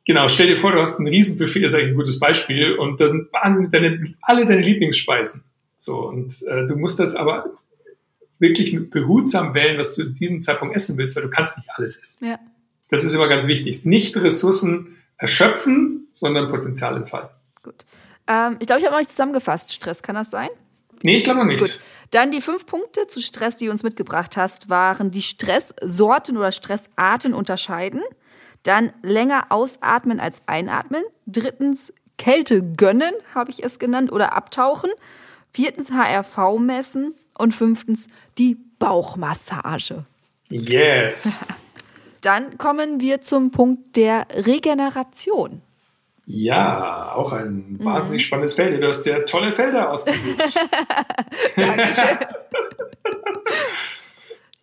[0.09, 3.09] Genau, stell dir vor, du hast ein Riesenbuffet, ist eigentlich ein gutes Beispiel, und da
[3.09, 5.45] sind wahnsinnig deine, alle deine Lieblingsspeisen.
[5.77, 7.55] So, und äh, du musst das aber
[8.39, 11.99] wirklich behutsam wählen, was du in diesem Zeitpunkt essen willst, weil du kannst nicht alles
[11.99, 12.25] essen.
[12.25, 12.39] Ja.
[12.89, 13.85] Das ist immer ganz wichtig.
[13.85, 17.37] Nicht Ressourcen erschöpfen, sondern Potenzial entfalten.
[17.63, 17.85] Gut.
[18.27, 19.75] Ähm, ich glaube, ich habe noch nicht zusammengefasst.
[19.75, 20.49] Stress, kann das sein?
[21.03, 21.61] Nee, ich glaube noch nicht.
[21.61, 21.81] Gut.
[22.13, 26.51] Dann die fünf Punkte zu Stress, die du uns mitgebracht hast, waren die Stresssorten oder
[26.51, 28.01] Stressarten unterscheiden.
[28.63, 31.03] Dann länger ausatmen als einatmen.
[31.27, 34.91] Drittens Kälte gönnen, habe ich es genannt, oder abtauchen.
[35.53, 37.15] Viertens HRV messen.
[37.39, 40.05] Und fünftens die Bauchmassage.
[40.51, 41.47] Yes.
[42.21, 45.63] Dann kommen wir zum Punkt der Regeneration.
[46.27, 47.85] Ja, auch ein mhm.
[47.85, 48.83] wahnsinnig spannendes Feld.
[48.83, 50.61] Du hast ja tolle Felder ausgesucht.
[51.57, 52.19] Dankeschön.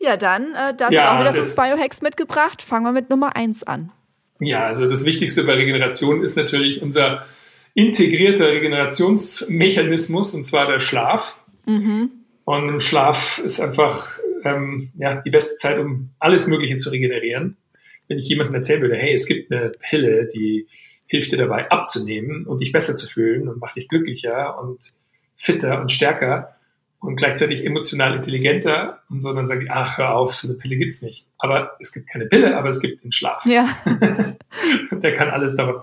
[0.06, 2.62] ja, dann, äh, da ja, ist auch wieder fünf Biohacks mitgebracht.
[2.62, 3.92] Fangen wir mit Nummer eins an.
[4.40, 7.26] Ja, also das Wichtigste bei Regeneration ist natürlich unser
[7.74, 11.38] integrierter Regenerationsmechanismus, und zwar der Schlaf.
[11.66, 12.12] Mhm.
[12.46, 17.58] Und im Schlaf ist einfach ähm, ja, die beste Zeit, um alles Mögliche zu regenerieren.
[18.08, 20.68] Wenn ich jemandem erzählen würde, hey, es gibt eine Pille, die
[21.08, 24.94] hilft dir dabei abzunehmen und dich besser zu fühlen und macht dich glücklicher und
[25.36, 26.55] fitter und stärker
[27.06, 30.78] und gleichzeitig emotional intelligenter und so, dann sage ich, ach, hör auf, so eine Pille
[30.78, 31.26] gibt's nicht.
[31.38, 33.46] Aber es gibt keine Pille, aber es gibt den Schlaf.
[33.46, 33.68] Ja.
[34.92, 35.82] Der kann alles daran.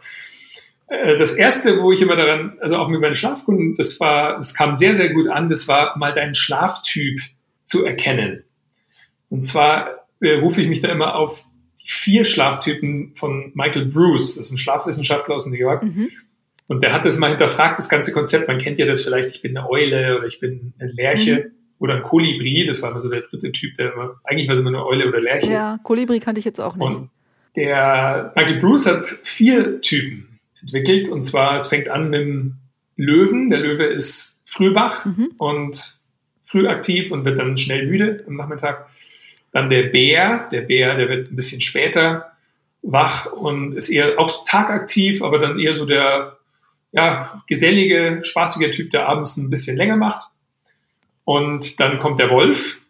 [0.88, 4.54] Äh, das erste, wo ich immer daran, also auch mit meinen Schlafkunden, das war, das
[4.54, 7.20] kam sehr, sehr gut an, das war mal deinen Schlaftyp
[7.64, 8.44] zu erkennen.
[9.30, 11.44] Und zwar äh, rufe ich mich da immer auf
[11.82, 14.36] die vier Schlaftypen von Michael Bruce.
[14.36, 15.82] Das ist ein Schlafwissenschaftler aus New York.
[15.82, 16.10] Mhm.
[16.68, 18.48] Und der hat das mal hinterfragt, das ganze Konzept.
[18.48, 21.50] Man kennt ja das vielleicht, ich bin eine Eule oder ich bin eine Lerche mhm.
[21.78, 22.64] oder ein Kolibri.
[22.66, 25.08] Das war immer so der dritte Typ, der immer, eigentlich war es immer eine Eule
[25.08, 25.46] oder Lerche.
[25.46, 26.86] Ja, Kolibri kannte ich jetzt auch nicht.
[26.86, 27.10] Und
[27.56, 31.08] der Michael Bruce hat vier Typen entwickelt.
[31.08, 32.54] Und zwar, es fängt an mit dem
[32.96, 33.50] Löwen.
[33.50, 35.32] Der Löwe ist früh wach mhm.
[35.38, 35.96] und
[36.44, 38.88] früh aktiv und wird dann schnell müde am Nachmittag.
[39.52, 42.32] Dann der Bär, der Bär, der wird ein bisschen später
[42.82, 46.38] wach und ist eher auch tagaktiv, aber dann eher so der
[46.92, 50.30] ja, gesellige, spaßige Typ, der abends ein bisschen länger macht.
[51.24, 52.80] Und dann kommt der Wolf.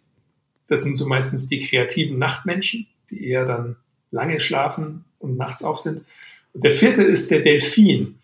[0.69, 3.77] Das sind so meistens die kreativen Nachtmenschen, die eher dann
[4.11, 6.05] lange schlafen und nachts auf sind.
[6.53, 8.19] Und der vierte ist der Delfin.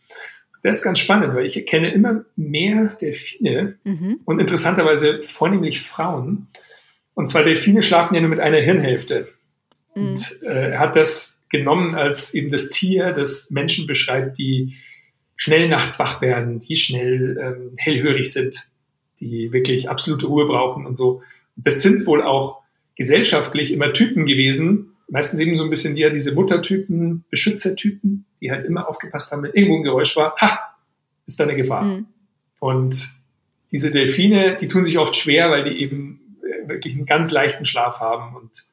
[0.63, 4.21] Das ist ganz spannend, weil ich kenne immer mehr Delfine mhm.
[4.25, 6.49] und interessanterweise vornehmlich Frauen,
[7.19, 9.27] und zwar Delfine schlafen ja nur mit einer Hirnhälfte.
[9.97, 10.03] Mhm.
[10.03, 14.77] Und äh, er hat das genommen als eben das Tier, das Menschen beschreibt, die
[15.39, 18.67] schnell nachts wach werden, die schnell ähm, hellhörig sind,
[19.21, 21.23] die wirklich absolute Ruhe brauchen und so.
[21.57, 22.61] Das sind wohl auch
[22.97, 28.67] gesellschaftlich immer Typen gewesen, meistens eben so ein bisschen eher diese Muttertypen, Beschützertypen, die halt
[28.67, 30.59] immer aufgepasst haben, wenn irgendwo ein Geräusch war, ha,
[31.25, 31.85] ist da eine Gefahr.
[31.85, 32.07] Mhm.
[32.59, 33.13] Und
[33.71, 36.21] diese Delfine, die tun sich oft schwer, weil die eben
[36.67, 38.67] wirklich einen ganz leichten Schlaf haben und,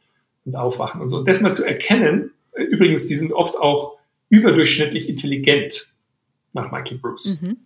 [0.46, 1.20] und aufwachen und so.
[1.20, 4.00] Und das mal zu erkennen, übrigens, die sind oft auch
[4.30, 5.92] überdurchschnittlich intelligent
[6.56, 7.40] nach Michael Bruce.
[7.42, 7.58] Mhm.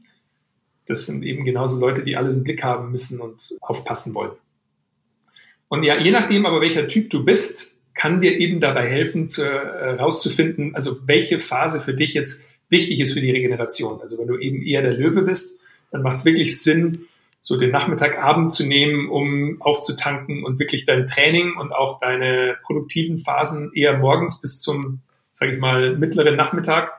[0.85, 4.31] Das sind eben genauso Leute, die alles im Blick haben müssen und aufpassen wollen.
[5.67, 9.43] Und ja, je nachdem aber, welcher Typ du bist, kann dir eben dabei helfen, zu,
[9.43, 14.01] äh, rauszufinden, also welche Phase für dich jetzt wichtig ist für die Regeneration.
[14.01, 15.59] Also wenn du eben eher der Löwe bist,
[15.91, 17.05] dann macht es wirklich Sinn,
[17.39, 23.17] so den Nachmittagabend zu nehmen, um aufzutanken und wirklich dein Training und auch deine produktiven
[23.17, 26.98] Phasen eher morgens bis zum, sage ich mal, mittleren Nachmittag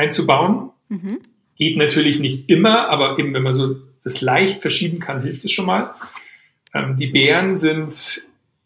[0.00, 0.70] einzubauen.
[0.88, 1.20] Mhm.
[1.56, 5.52] Geht natürlich nicht immer, aber eben wenn man so das leicht verschieben kann, hilft es
[5.52, 5.94] schon mal.
[6.74, 8.22] Ähm, die Bären sind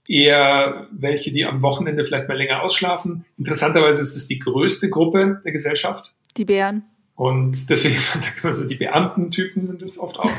[0.06, 3.24] eher welche, die am Wochenende vielleicht mal länger ausschlafen.
[3.38, 6.12] Interessanterweise ist es die größte Gruppe der Gesellschaft.
[6.36, 6.84] Die Bären.
[7.16, 10.30] Und deswegen sagt man so, die Beamtentypen sind es oft auch,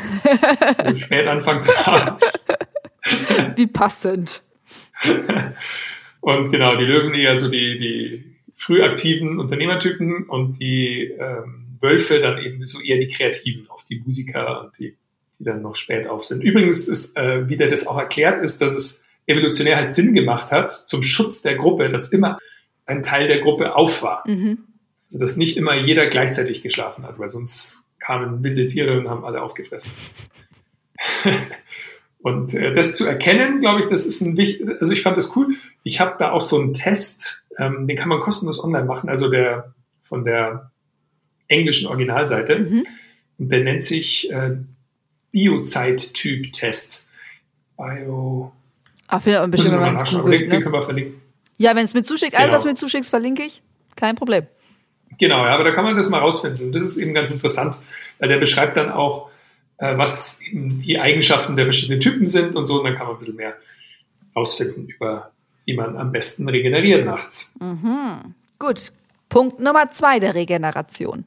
[0.90, 2.18] die spät anfangen zu haben.
[3.56, 4.44] Wie passend.
[6.22, 8.35] Und genau, die Löwen eher so die, die
[8.66, 14.00] früh aktiven Unternehmertypen und die ähm, Wölfe dann eben so eher die Kreativen, auf die
[14.00, 14.96] Musiker und die,
[15.38, 16.44] die dann noch spät auf sind.
[16.44, 20.52] Übrigens ist, äh, wie der das auch erklärt, ist, dass es evolutionär halt Sinn gemacht
[20.52, 22.40] hat, zum Schutz der Gruppe, dass immer
[22.88, 24.24] ein Teil der Gruppe auf war.
[24.28, 24.58] Mhm.
[25.08, 29.26] Also dass nicht immer jeder gleichzeitig geschlafen hat, weil sonst kamen wilde Tiere und haben
[29.26, 29.92] alle aufgefressen.
[32.20, 35.36] und äh, das zu erkennen, glaube ich, das ist ein wichtig, also ich fand das
[35.36, 35.54] cool.
[35.84, 39.30] Ich habe da auch so einen Test, ähm, den kann man kostenlos online machen, also
[39.30, 40.72] der von der
[41.48, 42.60] englischen Originalseite.
[42.60, 42.86] Mhm.
[43.38, 44.58] Und der nennt sich äh,
[45.32, 47.08] Biozeit-Typ-Test.
[47.78, 48.54] Bio.
[49.08, 50.42] Ach, man bestimmt, wenn man googelt.
[50.42, 50.62] Den, ne?
[50.62, 51.22] können wir verlinken.
[51.58, 52.58] Ja, wenn es mir zuschickt, alles, genau.
[52.58, 53.62] was mir zuschickst, verlinke ich.
[53.96, 54.46] Kein Problem.
[55.18, 56.72] Genau, ja, aber da kann man das mal rausfinden.
[56.72, 57.78] Das ist eben ganz interessant,
[58.20, 59.30] weil der beschreibt dann auch,
[59.78, 62.80] äh, was die Eigenschaften der verschiedenen Typen sind und so.
[62.80, 63.56] Und dann kann man ein bisschen mehr
[64.36, 65.32] rausfinden über,
[65.66, 67.54] wie man am besten regeneriert nachts.
[67.60, 68.36] Mhm.
[68.60, 68.92] Gut.
[69.30, 71.26] Punkt Nummer zwei der Regeneration.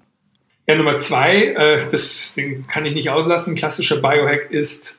[0.67, 3.55] Ja, Nummer zwei, äh, das, den kann ich nicht auslassen.
[3.55, 4.99] Klassischer Biohack ist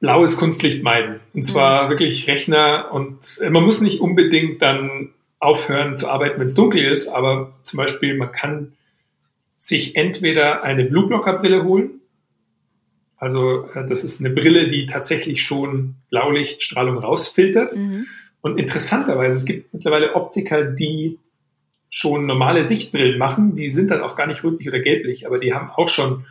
[0.00, 1.20] blaues Kunstlicht meiden.
[1.34, 1.90] Und zwar mhm.
[1.90, 6.84] wirklich Rechner und äh, man muss nicht unbedingt dann aufhören zu arbeiten, wenn es dunkel
[6.84, 8.72] ist, aber zum Beispiel man kann
[9.54, 12.00] sich entweder eine Blueblocker-Brille holen.
[13.16, 17.76] Also äh, das ist eine Brille, die tatsächlich schon Blaulichtstrahlung rausfiltert.
[17.76, 18.06] Mhm.
[18.40, 21.18] Und interessanterweise, es gibt mittlerweile Optiker, die
[21.90, 23.54] schon normale Sichtbrillen machen.
[23.54, 26.24] Die sind dann auch gar nicht rötlich oder gelblich, aber die haben auch schon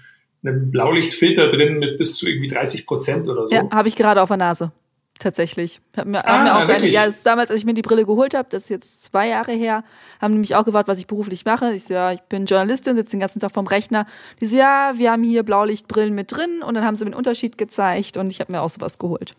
[0.44, 3.54] einen Blaulichtfilter drin mit bis zu irgendwie 30 Prozent oder so.
[3.54, 4.72] Ja, habe ich gerade auf der Nase.
[5.20, 5.82] Tatsächlich.
[5.96, 8.06] Haben mir, ah, mir auch seine, ja, das ist damals, als ich mir die Brille
[8.06, 9.84] geholt habe, das ist jetzt zwei Jahre her,
[10.22, 11.74] haben die mich auch gefragt, was ich beruflich mache.
[11.74, 14.06] Ich so, ja, ich bin Journalistin, sitze den ganzen Tag vorm Rechner.
[14.42, 17.18] Die so, ja, wir haben hier Blaulichtbrillen mit drin und dann haben sie mir einen
[17.18, 19.34] Unterschied gezeigt und ich habe mir auch sowas geholt.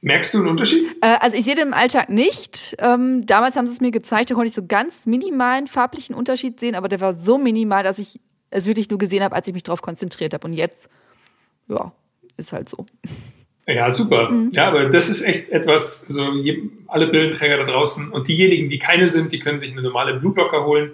[0.00, 0.84] Merkst du einen Unterschied?
[1.00, 2.76] Äh, also ich sehe den im Alltag nicht.
[2.78, 6.60] Ähm, damals haben sie es mir gezeigt, da konnte ich so ganz minimalen farblichen Unterschied
[6.60, 9.54] sehen, aber der war so minimal, dass ich es wirklich nur gesehen habe, als ich
[9.54, 10.46] mich darauf konzentriert habe.
[10.46, 10.88] Und jetzt,
[11.68, 11.92] ja,
[12.36, 12.86] ist halt so.
[13.66, 14.30] Ja, super.
[14.30, 14.50] Mhm.
[14.52, 16.26] Ja, aber das ist echt etwas, also
[16.86, 20.64] alle Brillenträger da draußen und diejenigen, die keine sind, die können sich eine normale Blueblocker
[20.64, 20.92] holen.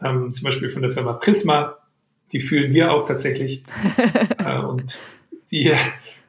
[0.00, 1.78] Ähm, zum Beispiel von der Firma Prisma.
[2.30, 3.62] Die fühlen wir auch tatsächlich.
[4.38, 5.00] äh, und
[5.50, 5.72] die,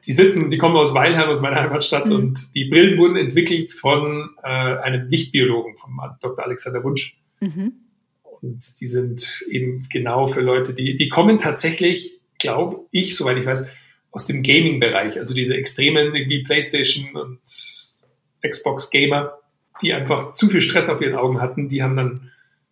[0.06, 2.06] die sitzen, die kommen aus Weilheim, aus meiner Heimatstadt.
[2.06, 2.12] Mhm.
[2.12, 5.90] Und die Brillen wurden entwickelt von äh, einem Lichtbiologen, von
[6.20, 6.44] Dr.
[6.44, 7.16] Alexander Wunsch.
[7.40, 7.72] Mhm.
[8.22, 13.46] Und die sind eben genau für Leute, die, die kommen tatsächlich, glaube ich, soweit ich
[13.46, 13.64] weiß,
[14.10, 15.18] aus dem Gaming-Bereich.
[15.18, 17.40] Also diese extremen irgendwie PlayStation und
[18.46, 19.38] Xbox-Gamer,
[19.82, 22.30] die einfach zu viel Stress auf ihren Augen hatten, die haben dann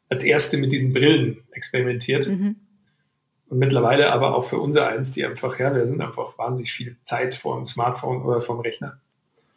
[0.08, 2.28] als erste mit diesen Brillen experimentiert.
[2.28, 2.56] Mhm.
[3.52, 6.96] Und mittlerweile aber auch für unser eins, die einfach, ja, wir sind einfach wahnsinnig viel
[7.02, 8.98] Zeit vor dem Smartphone oder vom Rechner.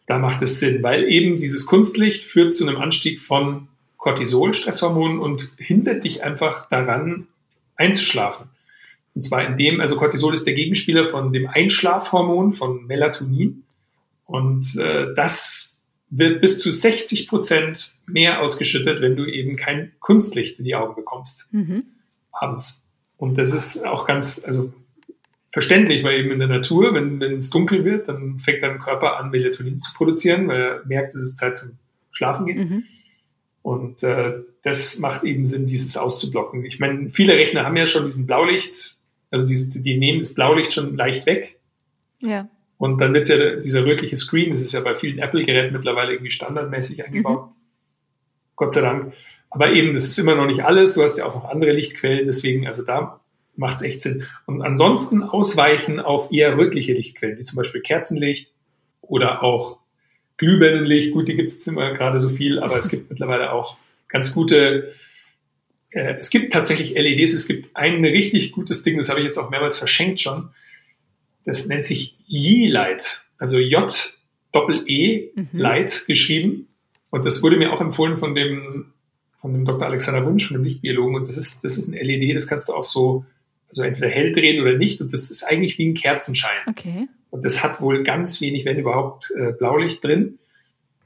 [0.05, 5.21] Da macht es Sinn, weil eben dieses Kunstlicht führt zu einem Anstieg von Cortisol, Stresshormon,
[5.21, 7.27] und hindert dich einfach daran,
[7.77, 8.49] einzuschlafen.
[9.13, 13.63] Und zwar in dem, also Cortisol ist der Gegenspieler von dem Einschlafhormon, von Melatonin.
[14.25, 15.79] Und äh, das
[16.09, 20.95] wird bis zu 60 Prozent mehr ausgeschüttet, wenn du eben kein Kunstlicht in die Augen
[20.95, 21.83] bekommst mhm.
[22.33, 22.84] abends.
[23.17, 24.73] Und das ist auch ganz, also
[25.51, 29.17] verständlich, weil eben in der Natur, wenn, wenn es dunkel wird, dann fängt dein Körper
[29.17, 31.77] an, Melatonin zu produzieren, weil er merkt, dass es Zeit zum
[32.11, 32.57] Schlafen geht.
[32.57, 32.83] Mhm.
[33.61, 36.65] Und äh, das macht eben Sinn, dieses auszublocken.
[36.65, 38.97] Ich meine, viele Rechner haben ja schon diesen Blaulicht,
[39.31, 41.59] also diese, die nehmen das Blaulicht schon leicht weg.
[42.19, 42.49] Ja.
[42.77, 46.31] Und dann wird ja dieser rötliche Screen, das ist ja bei vielen Apple-Geräten mittlerweile irgendwie
[46.31, 47.47] standardmäßig eingebaut.
[47.47, 47.55] Mhm.
[48.55, 49.13] Gott sei Dank.
[49.55, 50.95] Aber eben, das ist immer noch nicht alles.
[50.95, 53.21] Du hast ja auch noch andere Lichtquellen, deswegen, also da
[53.55, 54.25] macht es echt Sinn.
[54.45, 58.51] Und ansonsten ausweichen auf eher rötliche Lichtquellen, wie zum Beispiel Kerzenlicht
[59.01, 59.77] oder auch
[60.35, 63.77] Glühbirnenlicht, gut, die gibt es immer gerade so viel, aber es gibt mittlerweile auch
[64.09, 64.93] ganz gute,
[65.91, 69.37] äh, es gibt tatsächlich LEDs, es gibt ein richtig gutes Ding, das habe ich jetzt
[69.37, 70.49] auch mehrmals verschenkt schon,
[71.45, 74.17] das nennt sich Yi-Light, also J
[74.51, 75.47] Doppel-E mhm.
[75.53, 76.67] Light geschrieben
[77.09, 78.91] und das wurde mir auch empfohlen von dem,
[79.45, 79.85] von dem Dr.
[79.85, 82.73] Alexander Wunsch, von dem Lichtbiologen und das ist, das ist ein LED, das kannst du
[82.73, 83.25] auch so,
[83.67, 86.63] also entweder hell drehen oder nicht und das ist eigentlich wie ein Kerzenschein.
[86.65, 87.07] Okay.
[87.29, 90.39] Und das hat wohl ganz wenig, wenn überhaupt, äh, Blaulicht drin.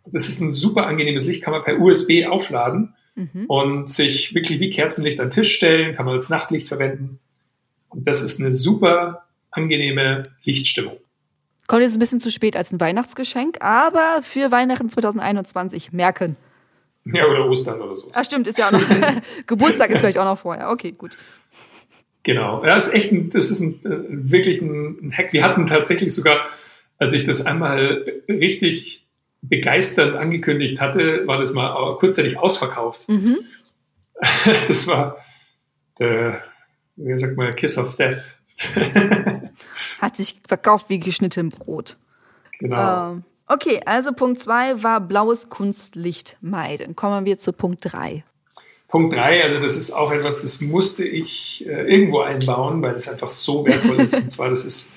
[0.05, 3.43] Das ist ein super angenehmes Licht, kann man per USB aufladen mhm.
[3.47, 7.19] und sich wirklich wie Kerzenlicht an den Tisch stellen, kann man als Nachtlicht verwenden.
[7.89, 10.95] Und das ist eine super angenehme Lichtstimmung.
[11.67, 16.37] Kommt jetzt ein bisschen zu spät als ein Weihnachtsgeschenk, aber für Weihnachten 2021 merken.
[17.05, 18.07] Ja, oder Ostern oder so.
[18.13, 18.81] Ah, stimmt, ist ja auch noch.
[19.47, 20.69] Geburtstag ist vielleicht auch noch vorher.
[20.69, 21.17] Okay, gut.
[22.23, 22.63] Genau.
[22.63, 25.33] Ja, ist echt ein, das ist ein, äh, wirklich ein, ein Hack.
[25.33, 26.47] Wir hatten tatsächlich sogar,
[26.97, 29.07] als ich das einmal richtig
[29.41, 33.07] begeisternd angekündigt hatte, war das mal kurzzeitig ausverkauft.
[33.09, 33.39] Mhm.
[34.67, 35.17] Das war
[35.97, 36.43] der,
[36.97, 38.25] wie sagt man, Kiss of Death.
[40.01, 41.95] Hat sich verkauft wie geschnitten Brot.
[42.59, 43.11] Genau.
[43.13, 46.95] Ähm, okay, also Punkt 2 war blaues Kunstlicht meiden.
[46.95, 48.23] Kommen wir zu Punkt 3.
[48.87, 53.07] Punkt 3, also das ist auch etwas, das musste ich äh, irgendwo einbauen, weil es
[53.07, 54.15] einfach so wertvoll ist.
[54.15, 54.91] Und zwar, das ist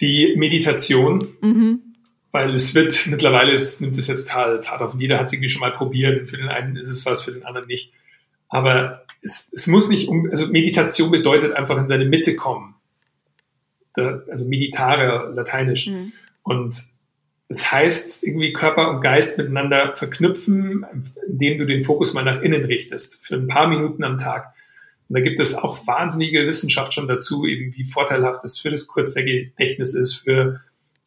[0.00, 1.26] die Meditation.
[1.40, 1.80] Mhm.
[2.30, 4.94] Weil es wird mittlerweile, es nimmt es ja total Fahrt auf.
[4.98, 6.30] Jeder hat es irgendwie schon mal probiert.
[6.30, 7.92] Für den einen ist es was, für den anderen nicht.
[8.48, 12.74] Aber es, es muss nicht um, also Meditation bedeutet einfach in seine Mitte kommen.
[13.94, 15.88] Da, also meditare, lateinisch.
[15.88, 16.12] Mhm.
[16.42, 16.91] Und
[17.52, 20.86] das heißt, irgendwie Körper und Geist miteinander verknüpfen,
[21.28, 24.54] indem du den Fokus mal nach innen richtest, für ein paar Minuten am Tag.
[25.10, 28.86] Und da gibt es auch wahnsinnige Wissenschaft schon dazu, eben wie vorteilhaft es für das
[28.86, 30.62] Kurzgedächtnis ist, für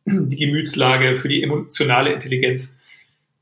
[0.06, 2.78] die Gemütslage, für die emotionale Intelligenz.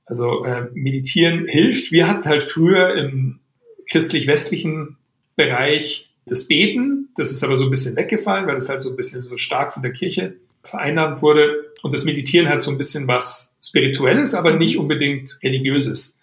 [0.05, 1.91] Also äh, meditieren hilft.
[1.91, 3.41] Wir hatten halt früher im
[3.91, 4.95] christlich-westlichen
[5.35, 7.09] Bereich das Beten.
[7.17, 9.73] Das ist aber so ein bisschen weggefallen, weil das halt so ein bisschen so stark
[9.73, 11.71] von der Kirche vereinnahmt wurde.
[11.81, 16.19] Und das Meditieren hat so ein bisschen was Spirituelles, aber nicht unbedingt Religiöses.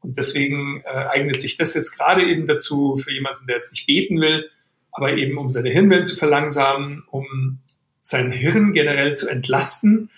[0.00, 3.86] Und deswegen äh, eignet sich das jetzt gerade eben dazu für jemanden, der jetzt nicht
[3.86, 4.50] beten will,
[4.92, 7.58] aber eben um seine Hirnwellen zu verlangsamen, um
[8.00, 10.10] sein Hirn generell zu entlasten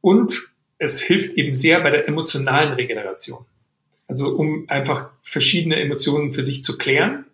[0.00, 3.44] und es hilft eben sehr bei der emotionalen Regeneration.
[4.06, 7.26] Also um einfach verschiedene Emotionen für sich zu klären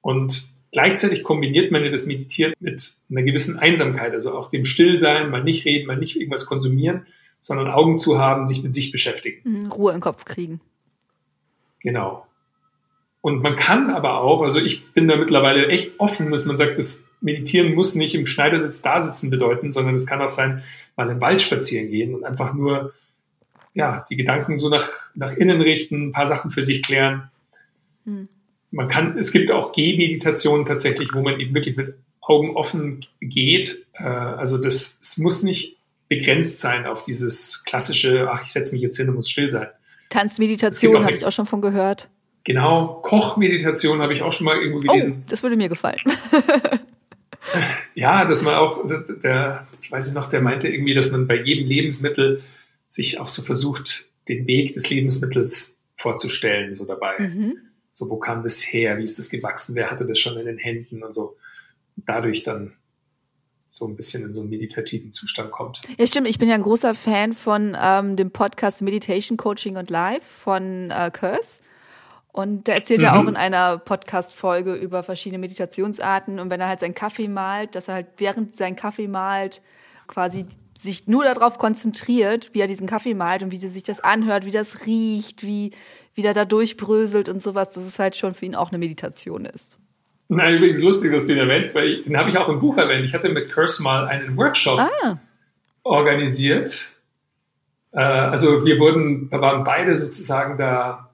[0.00, 5.28] und Gleichzeitig kombiniert man ja das Meditieren mit einer gewissen Einsamkeit, also auch dem Stillsein,
[5.28, 7.06] mal nicht reden, mal nicht irgendwas konsumieren,
[7.40, 9.42] sondern Augen zu haben, sich mit sich beschäftigen.
[9.44, 10.62] Mhm, Ruhe im Kopf kriegen.
[11.80, 12.26] Genau.
[13.20, 16.78] Und man kann aber auch, also ich bin da mittlerweile echt offen, dass man sagt,
[16.78, 20.62] das Meditieren muss nicht im Schneidersitz da sitzen bedeuten, sondern es kann auch sein,
[20.96, 22.94] mal im Wald spazieren gehen und einfach nur
[23.74, 27.30] ja, die Gedanken so nach, nach innen richten, ein paar Sachen für sich klären.
[28.04, 28.28] Hm
[28.72, 33.86] man kann, es gibt auch Gehmeditationen tatsächlich, wo man eben wirklich mit Augen offen geht.
[33.92, 35.76] Äh, also das, es muss nicht
[36.08, 39.68] begrenzt sein auf dieses klassische, ach, ich setze mich jetzt hin und muss still sein.
[40.08, 42.08] Tanzmeditation habe ich auch schon von gehört.
[42.44, 45.22] Genau, Kochmeditation habe ich auch schon mal irgendwo oh, gelesen.
[45.22, 46.00] Oh, das würde mir gefallen.
[47.94, 48.86] ja, dass man auch,
[49.22, 52.42] der, ich weiß noch, der meinte irgendwie, dass man bei jedem Lebensmittel
[52.88, 57.18] sich auch so versucht, den Weg des Lebensmittels vorzustellen, so dabei.
[57.18, 57.56] Mhm.
[57.92, 58.96] So, wo kam das her?
[58.96, 59.74] Wie ist das gewachsen?
[59.74, 61.36] Wer hatte das schon in den Händen und so?
[61.96, 62.72] Dadurch dann
[63.68, 65.80] so ein bisschen in so einen meditativen Zustand kommt.
[65.98, 66.26] Ja, stimmt.
[66.26, 70.90] Ich bin ja ein großer Fan von ähm, dem Podcast Meditation Coaching und Life von
[70.90, 71.60] äh, Curse.
[72.32, 73.04] Und der erzählt mhm.
[73.04, 76.38] ja auch in einer Podcast-Folge über verschiedene Meditationsarten.
[76.38, 79.60] Und wenn er halt seinen Kaffee malt, dass er halt während sein Kaffee malt
[80.06, 80.46] quasi
[80.82, 84.50] sich nur darauf konzentriert, wie er diesen Kaffee malt und wie sich das anhört, wie
[84.50, 85.70] das riecht, wie,
[86.14, 89.44] wie der da durchbröselt und sowas, dass es halt schon für ihn auch eine Meditation
[89.44, 89.78] ist.
[90.28, 92.76] Nein, übrigens lustig, dass du den erwähnst, weil ich, den habe ich auch im Buch
[92.78, 93.04] erwähnt.
[93.04, 95.18] Ich hatte mit Curse mal einen Workshop ah.
[95.82, 96.88] organisiert.
[97.92, 101.10] Äh, also wir wurden, da waren beide sozusagen da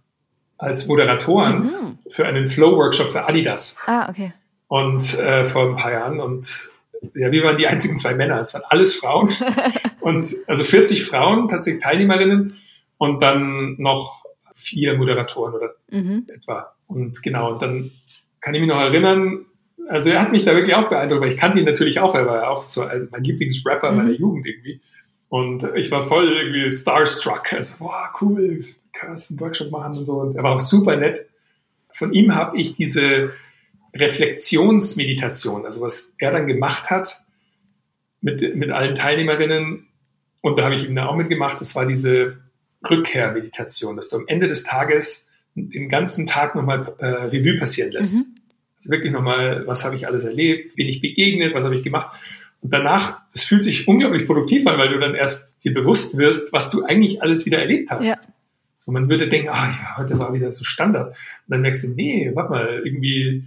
[0.57, 1.99] als Moderatoren mhm.
[2.11, 3.77] für einen Flow-Workshop für Adidas.
[3.87, 4.33] Ah, okay.
[4.69, 6.71] Und äh, vor ein paar Jahren und
[7.15, 9.31] ja, wir waren die einzigen zwei Männer, es waren alles Frauen.
[10.01, 12.55] und also 40 Frauen, tatsächlich Teilnehmerinnen
[12.99, 16.27] und dann noch vier Moderatoren oder mhm.
[16.35, 16.75] etwa.
[16.87, 17.91] Und genau, und dann
[18.41, 19.47] kann ich mich noch erinnern,
[19.89, 22.27] also er hat mich da wirklich auch beeindruckt, weil ich kannte ihn natürlich auch, er
[22.27, 23.97] war ja auch so mein Lieblingsrapper mhm.
[23.97, 24.81] meiner Jugend irgendwie.
[25.29, 27.53] Und ich war voll irgendwie starstruck.
[27.53, 30.15] Also, boah, cool, kannst einen Workshop machen und so.
[30.15, 31.27] Und er war auch super nett.
[31.91, 33.33] Von ihm habe ich diese
[33.95, 37.21] Reflexionsmeditation, also was er dann gemacht hat
[38.21, 39.87] mit, mit allen Teilnehmerinnen,
[40.41, 42.39] und da habe ich ihm dann auch mitgemacht, das war diese
[42.89, 48.17] Rückkehrmeditation, dass du am Ende des Tages den ganzen Tag nochmal äh, Revue passieren lässt.
[48.17, 48.35] Mhm.
[48.77, 52.17] Also wirklich nochmal, was habe ich alles erlebt, bin ich begegnet, was habe ich gemacht.
[52.61, 56.53] Und danach, das fühlt sich unglaublich produktiv an, weil du dann erst dir bewusst wirst,
[56.53, 58.09] was du eigentlich alles wieder erlebt hast.
[58.09, 58.17] Ja.
[58.77, 61.09] So, man würde denken, ah ja, heute war wieder so Standard.
[61.09, 61.17] Und
[61.49, 63.45] dann merkst du, nee, warte mal, irgendwie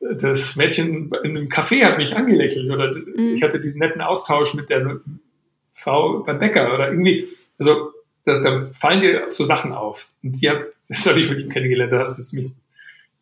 [0.00, 3.34] das Mädchen in einem Café hat mich angelächelt oder mhm.
[3.36, 5.00] ich hatte diesen netten Austausch mit der
[5.74, 7.28] Frau beim Bäcker oder irgendwie,
[7.58, 7.92] also
[8.24, 10.08] das, da fallen dir so Sachen auf.
[10.22, 12.50] Und die hab, das habe ich von ihm kennengelernt, da hast du mich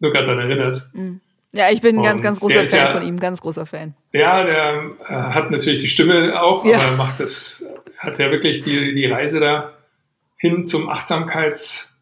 [0.01, 0.87] nur gerade daran erinnert.
[0.93, 1.21] Mhm.
[1.53, 3.95] Ja, ich bin ein ganz, ganz großer Fan ja, von ihm, ganz großer Fan.
[4.13, 6.77] Ja, der äh, hat natürlich die Stimme auch, ja.
[6.77, 7.65] aber macht das,
[7.97, 9.73] hat ja wirklich die, die Reise da
[10.37, 11.97] hin zum Achtsamkeits-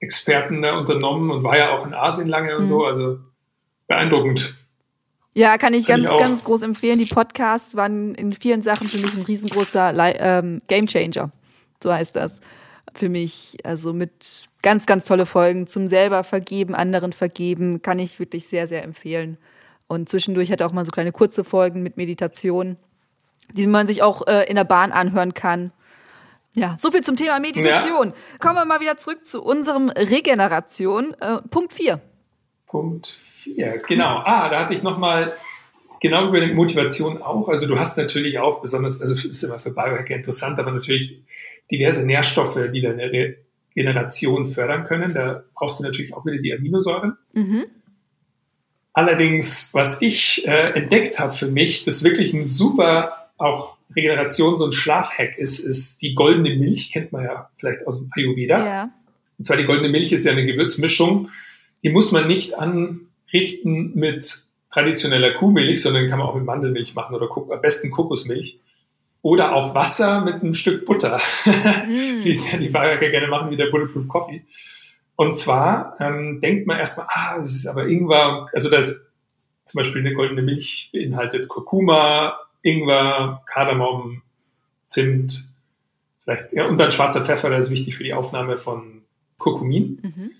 [0.00, 2.66] Experten da unternommen und war ja auch in Asien lange und mhm.
[2.66, 2.84] so.
[2.84, 3.18] Also
[3.88, 4.54] beeindruckend.
[5.34, 6.98] Ja, kann ich Find ganz, ich ganz groß empfehlen.
[6.98, 11.30] Die Podcasts waren in vielen Sachen für mich ein riesengroßer ähm, Gamechanger.
[11.82, 12.40] So heißt das.
[12.94, 18.18] Für mich, also mit ganz, ganz tolle Folgen zum selber vergeben, anderen vergeben, kann ich
[18.18, 19.38] wirklich sehr, sehr empfehlen.
[19.86, 22.76] Und zwischendurch hat er auch mal so kleine kurze Folgen mit Meditation,
[23.52, 25.72] die man sich auch äh, in der Bahn anhören kann.
[26.54, 28.08] Ja, so viel zum Thema Meditation.
[28.08, 28.14] Ja.
[28.40, 31.14] Kommen wir mal wieder zurück zu unserem Regeneration.
[31.20, 32.00] Äh, Punkt 4.
[32.66, 33.18] Punkt
[33.54, 34.22] 4, genau.
[34.24, 35.34] Ah, da hatte ich nochmal
[36.00, 37.48] genau über die Motivation auch.
[37.48, 41.20] Also du hast natürlich auch besonders, also ist immer für Biohacker interessant, aber natürlich
[41.70, 43.36] diverse Nährstoffe, die deine
[43.74, 45.14] Regeneration fördern können.
[45.14, 47.16] Da brauchst du natürlich auch wieder die Aminosäuren.
[47.32, 47.66] Mhm.
[48.92, 54.66] Allerdings, was ich äh, entdeckt habe für mich, das wirklich ein super auch Regeneration so
[54.66, 58.58] ein Schlafhack ist, ist die goldene Milch, kennt man ja vielleicht aus dem Ayurveda.
[58.58, 58.90] Ja.
[59.38, 61.30] Und zwar die goldene Milch ist ja eine Gewürzmischung,
[61.82, 62.58] die muss man nicht
[63.28, 68.58] anrichten mit traditioneller Kuhmilch, sondern kann man auch mit Mandelmilch machen oder am besten Kokosmilch.
[69.20, 72.22] Oder auch Wasser mit einem Stück Butter, mm.
[72.22, 74.44] wie es ja die Bayeriker gerne machen, wie der Bulletproof Coffee.
[75.16, 79.04] Und zwar ähm, denkt man erstmal, ah, das ist aber Ingwer, also das
[79.64, 84.22] zum Beispiel eine goldene Milch beinhaltet Kurkuma, Ingwer, Kardamom,
[84.86, 85.44] Zimt,
[86.22, 89.02] vielleicht, ja, und dann schwarzer Pfeffer, der ist wichtig für die Aufnahme von
[89.38, 89.98] Kurkumin.
[90.02, 90.30] Mhm.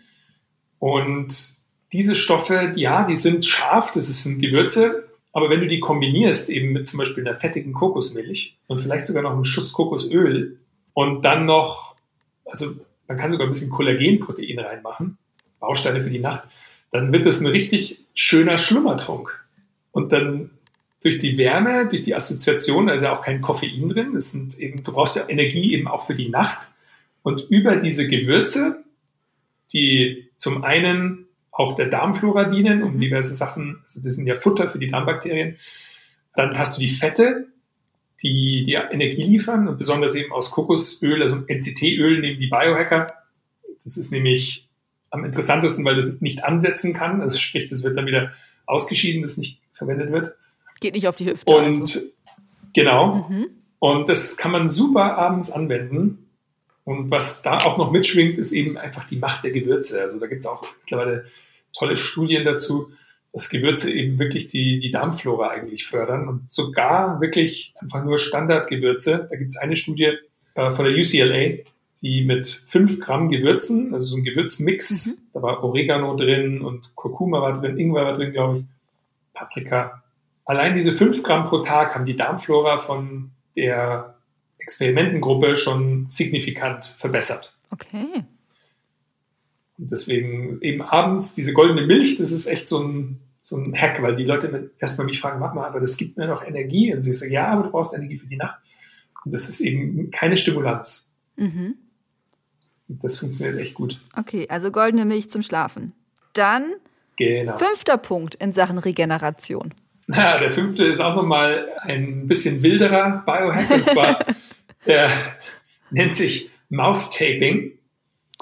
[0.78, 1.57] Und
[1.92, 6.72] diese Stoffe, ja, die sind scharf, das sind Gewürze, aber wenn du die kombinierst eben
[6.72, 10.58] mit zum Beispiel einer fettigen Kokosmilch und vielleicht sogar noch einem Schuss Kokosöl
[10.94, 11.96] und dann noch,
[12.44, 12.74] also
[13.06, 15.18] man kann sogar ein bisschen Kollagenprotein reinmachen,
[15.60, 16.48] Bausteine für die Nacht,
[16.92, 19.44] dann wird das ein richtig schöner Schlummertrunk.
[19.92, 20.50] Und dann
[21.02, 24.58] durch die Wärme, durch die Assoziation, da ist ja auch kein Koffein drin, das sind
[24.58, 26.70] eben, du brauchst ja Energie eben auch für die Nacht.
[27.22, 28.84] Und über diese Gewürze,
[29.72, 31.27] die zum einen
[31.58, 33.00] auch der Darmflora dienen, um mhm.
[33.00, 35.56] diverse Sachen, also das sind ja Futter für die Darmbakterien,
[36.34, 37.48] dann hast du die Fette,
[38.22, 43.12] die die Energie liefern und besonders eben aus Kokosöl, also NCT-Öl nehmen die Biohacker.
[43.82, 44.68] Das ist nämlich
[45.10, 48.32] am interessantesten, weil das nicht ansetzen kann, also sprich, das wird dann wieder
[48.66, 50.36] ausgeschieden, das nicht verwendet wird.
[50.78, 51.52] Geht nicht auf die Hüfte.
[51.52, 52.00] Und also.
[52.72, 53.28] genau.
[53.28, 53.48] Mhm.
[53.80, 56.28] Und das kann man super abends anwenden.
[56.84, 60.00] Und was da auch noch mitschwingt, ist eben einfach die Macht der Gewürze.
[60.00, 61.26] Also da gibt es auch mittlerweile
[61.78, 62.90] tolle Studien dazu,
[63.32, 69.26] dass Gewürze eben wirklich die, die Darmflora eigentlich fördern und sogar wirklich einfach nur Standardgewürze.
[69.30, 70.14] Da gibt es eine Studie
[70.54, 71.62] äh, von der UCLA,
[72.02, 75.12] die mit fünf Gramm Gewürzen, also so ein Gewürzmix, mhm.
[75.34, 78.64] da war Oregano drin und Kurkuma war drin, Ingwer war drin, glaube ich,
[79.34, 80.02] Paprika,
[80.48, 84.14] Allein diese fünf Gramm pro Tag haben die Darmflora von der
[84.56, 87.54] Experimentengruppe schon signifikant verbessert.
[87.70, 88.24] Okay.
[89.78, 94.02] Und deswegen eben abends diese goldene Milch, das ist echt so ein, so ein Hack,
[94.02, 96.92] weil die Leute erstmal mich fragen, mach mal, aber das gibt mir noch Energie.
[96.92, 98.58] Und sie sagen, ja, aber du brauchst Energie für die Nacht.
[99.24, 101.10] Und das ist eben keine Stimulanz.
[101.36, 101.76] Mhm.
[102.88, 104.00] Und das funktioniert echt gut.
[104.16, 105.92] Okay, also goldene Milch zum Schlafen.
[106.32, 106.72] Dann
[107.16, 107.56] genau.
[107.58, 109.74] fünfter Punkt in Sachen Regeneration.
[110.06, 113.70] Na, der fünfte ist auch nochmal ein bisschen wilderer Biohack.
[113.70, 114.18] Und zwar,
[114.86, 115.10] der
[115.90, 117.72] nennt sich Mouth Taping.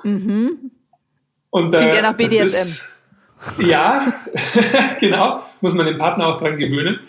[0.04, 0.70] Mhm.
[1.56, 2.44] Und, äh, Klingt ja nach BDSM.
[2.44, 2.88] Ist,
[3.66, 4.12] ja,
[5.00, 5.42] genau.
[5.62, 7.00] Muss man den Partner auch dran gewöhnen.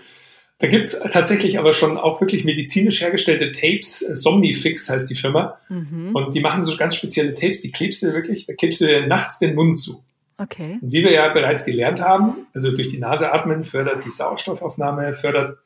[0.60, 4.00] Da gibt's tatsächlich aber schon auch wirklich medizinisch hergestellte Tapes.
[4.00, 5.58] Somnifix heißt die Firma.
[5.68, 6.16] Mhm.
[6.16, 8.86] Und die machen so ganz spezielle Tapes, die klebst du dir wirklich, da klebst du
[8.86, 10.02] dir nachts den Mund zu.
[10.38, 10.80] Okay.
[10.82, 15.14] Und wie wir ja bereits gelernt haben, also durch die Nase atmen fördert die Sauerstoffaufnahme,
[15.14, 15.58] fördert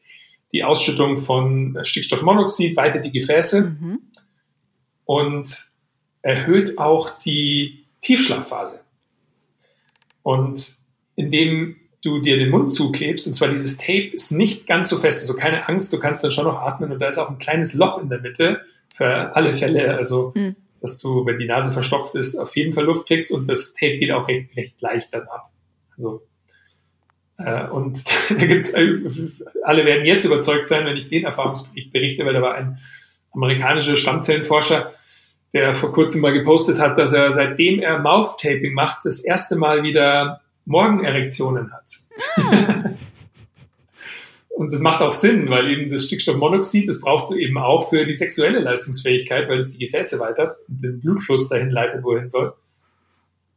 [0.54, 4.00] die Ausschüttung von Stickstoffmonoxid, weitet die Gefäße mhm.
[5.06, 5.68] und
[6.24, 8.82] erhöht auch die Tiefschlafphase.
[10.24, 10.76] Und
[11.16, 15.22] indem du dir den Mund zuklebst, und zwar dieses Tape ist nicht ganz so fest,
[15.22, 17.74] also keine Angst, du kannst dann schon noch atmen und da ist auch ein kleines
[17.74, 18.62] Loch in der Mitte
[18.94, 19.96] für alle Fälle.
[19.96, 23.48] Also mhm dass du, wenn die Nase verstopft ist, auf jeden Fall Luft kriegst und
[23.48, 25.52] das Tape geht auch recht, recht leicht dann ab.
[25.94, 26.24] Also,
[27.38, 28.98] äh, und da gibt's, äh,
[29.64, 32.80] alle werden jetzt überzeugt sein, wenn ich den Erfahrungsbericht berichte, weil da war ein
[33.32, 34.92] amerikanischer Stammzellenforscher,
[35.54, 39.84] der vor kurzem mal gepostet hat, dass er seitdem er Mouth-Taping macht, das erste Mal
[39.84, 41.92] wieder Morgenerektionen hat.
[44.50, 48.06] Und das macht auch Sinn, weil eben das Stickstoffmonoxid, das brauchst du eben auch für
[48.06, 52.54] die sexuelle Leistungsfähigkeit, weil es die Gefäße weitert und den Blutfluss dahin leitet, wohin soll.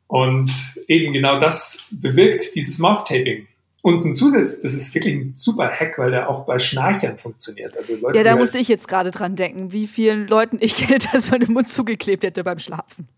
[0.06, 0.50] Und
[0.88, 3.46] eben genau das bewirkt dieses Mouth-Taping.
[3.84, 7.76] Und ein Zusatz, das ist wirklich ein super Hack, weil der auch bei Schnarchern funktioniert.
[7.76, 11.00] Also Leute, ja, da musste ich jetzt gerade dran denken, wie vielen Leuten ich kenne,
[11.12, 13.08] dass man den Mund zugeklebt hätte beim Schlafen.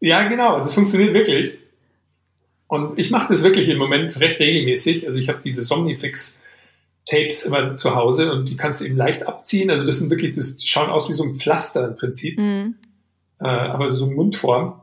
[0.00, 1.58] Ja, genau, das funktioniert wirklich.
[2.66, 5.06] Und ich mache das wirklich im Moment recht regelmäßig.
[5.06, 9.70] Also ich habe diese Somnifix-Tapes immer zu Hause und die kannst du eben leicht abziehen.
[9.70, 12.76] Also das sind wirklich, das die schauen aus wie so ein Pflaster im Prinzip, mhm.
[13.38, 14.80] äh, aber so Mundform.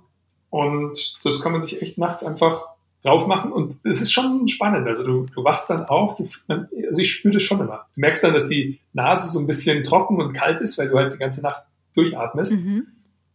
[0.51, 2.68] Und das kann man sich echt nachts einfach
[3.03, 4.87] drauf machen und es ist schon spannend.
[4.87, 7.85] Also du, du wachst dann auf, du, also ich spüre das schon immer.
[7.95, 10.97] Du merkst dann, dass die Nase so ein bisschen trocken und kalt ist, weil du
[10.97, 11.63] halt die ganze Nacht
[11.95, 12.59] durchatmest.
[12.59, 12.87] Mhm.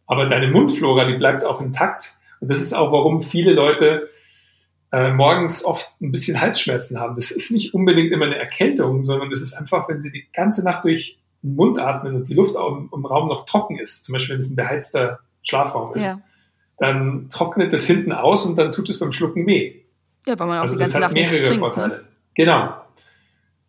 [0.05, 2.13] Aber deine Mundflora, die bleibt auch intakt.
[2.39, 4.07] Und das ist auch, warum viele Leute
[4.91, 7.15] äh, morgens oft ein bisschen Halsschmerzen haben.
[7.15, 10.63] Das ist nicht unbedingt immer eine Erkältung, sondern das ist einfach, wenn sie die ganze
[10.63, 14.13] Nacht durch den Mund atmen und die Luft im, im Raum noch trocken ist, zum
[14.13, 16.05] Beispiel wenn es ein beheizter Schlafraum ist.
[16.05, 16.21] Ja
[16.77, 19.81] dann trocknet es hinten aus und dann tut es beim Schlucken weh.
[20.25, 21.87] Ja, weil man auch also die ganze das hat mehrere trinkt, Vorteile.
[21.87, 22.03] Ne?
[22.35, 22.75] Genau.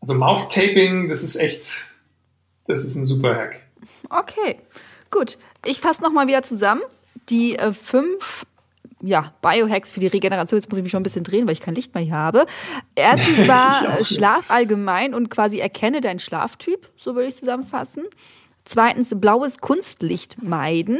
[0.00, 1.86] Also Mouth Taping, das ist echt,
[2.66, 3.60] das ist ein super Hack.
[4.10, 4.60] Okay,
[5.10, 5.38] gut.
[5.64, 6.82] Ich fasse nochmal wieder zusammen.
[7.28, 8.46] Die äh, fünf
[9.02, 10.58] ja, Biohacks für die Regeneration.
[10.58, 12.46] Jetzt muss ich mich schon ein bisschen drehen, weil ich kein Licht mehr hier habe.
[12.94, 18.04] Erstens war Schlaf allgemein und quasi erkenne deinen Schlaftyp, so würde ich zusammenfassen.
[18.64, 20.98] Zweitens blaues Kunstlicht meiden.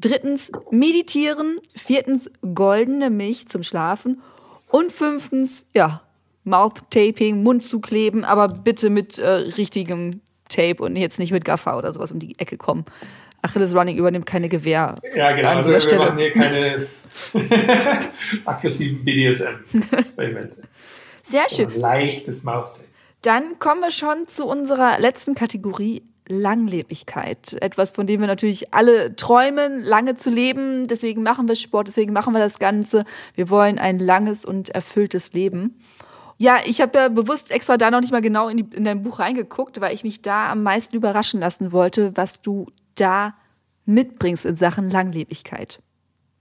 [0.00, 1.60] Drittens meditieren.
[1.74, 4.22] Viertens goldene Milch zum Schlafen.
[4.68, 6.02] Und fünftens, ja,
[6.44, 11.92] Mouth-Taping, Mund zukleben, aber bitte mit äh, richtigem Tape und jetzt nicht mit Gaffer oder
[11.92, 12.84] sowas um die Ecke kommen.
[13.42, 14.96] Achilles Running übernimmt keine Gewehr.
[15.14, 15.50] Ja, genau.
[15.50, 16.06] An also wir Stelle.
[16.06, 16.86] machen hier keine
[18.44, 20.56] aggressiven BDSM-Experimente.
[21.22, 21.78] Sehr schön.
[21.78, 22.84] leichtes Mouth-Tape.
[23.22, 27.56] Dann kommen wir schon zu unserer letzten Kategorie, Langlebigkeit.
[27.60, 30.86] Etwas, von dem wir natürlich alle träumen, lange zu leben.
[30.88, 33.04] Deswegen machen wir Sport, deswegen machen wir das Ganze.
[33.34, 35.78] Wir wollen ein langes und erfülltes Leben.
[36.38, 39.02] Ja, ich habe ja bewusst extra da noch nicht mal genau in, die, in dein
[39.02, 42.66] Buch reingeguckt, weil ich mich da am meisten überraschen lassen wollte, was du
[42.96, 43.34] da
[43.86, 45.80] mitbringst in Sachen Langlebigkeit.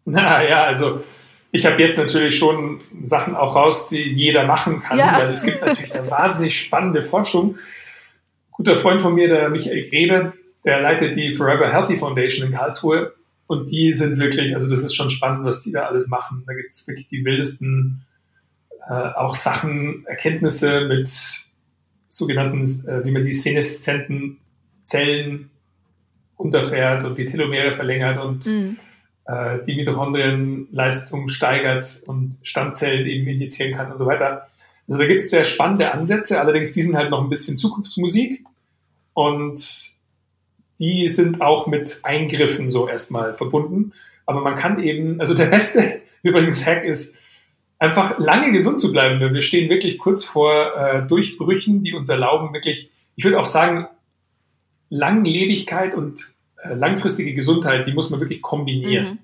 [0.05, 1.03] Na ja, also
[1.51, 5.17] ich habe jetzt natürlich schon Sachen auch raus, die jeder machen kann, ja.
[5.19, 7.57] weil es gibt natürlich eine wahnsinnig spannende Forschung
[8.53, 10.33] guter Freund von mir, der Michael Grebe,
[10.63, 13.13] der leitet die Forever Healthy Foundation in Karlsruhe.
[13.47, 16.43] Und die sind wirklich, also das ist schon spannend, was die da alles machen.
[16.47, 18.05] Da gibt es wirklich die wildesten
[18.87, 21.09] äh, auch Sachen, Erkenntnisse mit
[22.07, 24.39] sogenannten, äh, wie man die seneszenten
[24.85, 25.49] Zellen
[26.37, 28.77] runterfährt und die Telomere verlängert und mhm.
[29.25, 34.47] äh, die Mitochondrienleistung steigert und Stammzellen eben injizieren kann und so weiter.
[34.87, 38.43] Also da gibt es sehr spannende Ansätze, allerdings die sind halt noch ein bisschen Zukunftsmusik
[39.13, 39.61] und
[40.79, 43.93] die sind auch mit Eingriffen so erstmal verbunden.
[44.25, 47.15] Aber man kann eben, also der beste übrigens Hack ist,
[47.79, 49.19] einfach lange gesund zu bleiben.
[49.33, 53.87] Wir stehen wirklich kurz vor äh, Durchbrüchen, die uns erlauben, wirklich, ich würde auch sagen,
[54.89, 59.05] Langlebigkeit und äh, langfristige Gesundheit, die muss man wirklich kombinieren.
[59.05, 59.19] Mhm.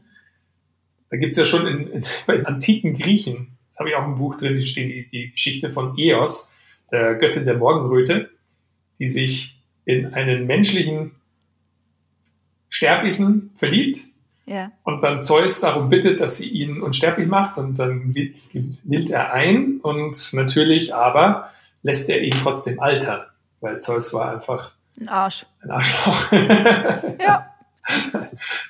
[1.09, 4.35] Da gibt's ja schon in, in, bei den antiken Griechen habe ich auch ein Buch
[4.35, 6.51] drin, die steht die, die Geschichte von Eos,
[6.91, 8.29] der Göttin der Morgenröte,
[8.99, 11.11] die sich in einen menschlichen
[12.67, 14.01] Sterblichen verliebt
[14.45, 14.71] ja.
[14.83, 19.79] und dann Zeus darum bittet, dass sie ihn unsterblich macht und dann willt er ein
[19.81, 21.49] und natürlich aber
[21.81, 23.21] lässt er ihn trotzdem altern,
[23.61, 25.45] weil Zeus war einfach ein Arsch.
[25.61, 26.31] Ein Arschloch.
[27.21, 27.55] ja.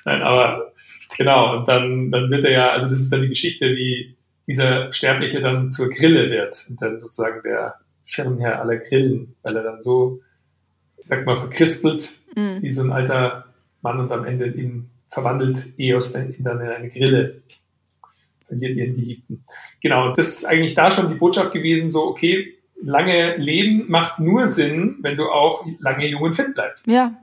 [0.04, 0.72] Nein, aber
[1.18, 4.16] genau, und dann, dann wird er ja, also das ist dann die Geschichte, wie
[4.50, 9.62] dieser Sterbliche dann zur Grille wird und dann sozusagen der Schirmherr aller Grillen, weil er
[9.62, 10.20] dann so,
[10.98, 12.60] ich sag mal, verkrispelt mhm.
[12.60, 13.46] wie so ein alter
[13.80, 17.42] Mann und am Ende ihn verwandelt Eos dann in eine Grille,
[18.48, 19.44] verliert ihren Geliebten.
[19.80, 24.48] Genau, das ist eigentlich da schon die Botschaft gewesen, so, okay, lange Leben macht nur
[24.48, 26.88] Sinn, wenn du auch lange jung und fit bleibst.
[26.88, 27.16] Ja.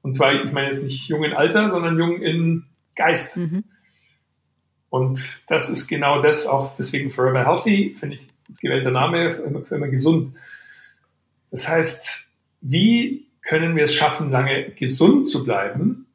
[0.00, 2.64] Und zwar, ich meine jetzt nicht jung in Alter, sondern jung in
[2.96, 3.36] Geist.
[3.36, 3.64] Mhm.
[4.92, 8.28] Und das ist genau das, auch deswegen Forever Healthy, finde ich
[8.60, 10.36] gewählter Name, für immer, für immer gesund.
[11.50, 12.26] Das heißt,
[12.60, 16.08] wie können wir es schaffen, lange gesund zu bleiben?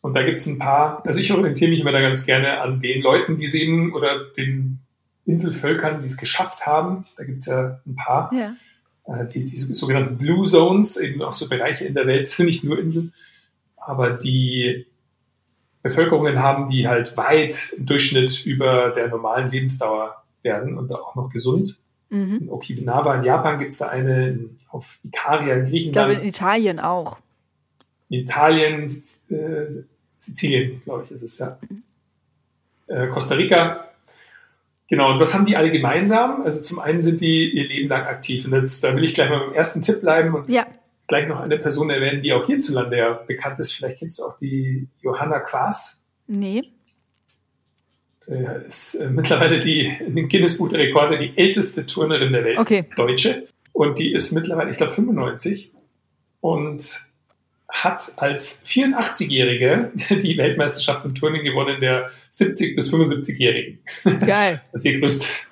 [0.00, 2.80] Und da gibt es ein paar, also ich orientiere mich immer da ganz gerne an
[2.80, 4.78] den Leuten, die es eben, oder den
[5.26, 7.06] Inselvölkern, die es geschafft haben.
[7.16, 8.54] Da gibt es ja ein paar, ja.
[9.12, 12.46] Äh, die, die sogenannten Blue Zones, eben auch so Bereiche in der Welt, das sind
[12.46, 13.12] nicht nur Inseln,
[13.76, 14.86] aber die
[15.82, 21.30] Bevölkerungen haben, die halt weit im Durchschnitt über der normalen Lebensdauer werden und auch noch
[21.30, 21.78] gesund.
[22.10, 22.38] Mhm.
[22.42, 25.86] In Okinawa in Japan gibt es da eine, auf Ikaria in Griechenland.
[25.86, 27.18] Ich glaube in Italien auch.
[28.10, 28.84] In Italien,
[29.30, 29.84] äh,
[30.16, 31.58] Sizilien, glaube ich, ist es ja.
[31.68, 31.82] Mhm.
[32.88, 33.86] Äh, Costa Rica.
[34.88, 36.42] Genau, und was haben die alle gemeinsam?
[36.42, 38.44] Also zum einen sind die ihr Leben lang aktiv.
[38.44, 40.34] Und jetzt, da will ich gleich mal beim ersten Tipp bleiben.
[40.34, 40.66] Und ja
[41.10, 43.72] gleich noch eine Person erwähnen, die auch hierzulande ja bekannt ist.
[43.72, 45.98] Vielleicht kennst du auch die Johanna Quast.
[46.28, 46.62] Nee.
[48.28, 52.58] äh, ist äh, mittlerweile die in dem Guinness-Buch der Rekorde die älteste Turnerin der Welt,
[52.58, 52.84] Okay.
[52.96, 53.48] Deutsche.
[53.72, 55.72] Und die ist mittlerweile, ich glaube, 95
[56.40, 57.02] und
[57.68, 59.90] hat als 84-Jährige
[60.22, 63.80] die Weltmeisterschaft im Turnen gewonnen der 70- bis 75-Jährigen.
[64.26, 64.62] Geil.
[64.72, 65.46] Das ihr größtes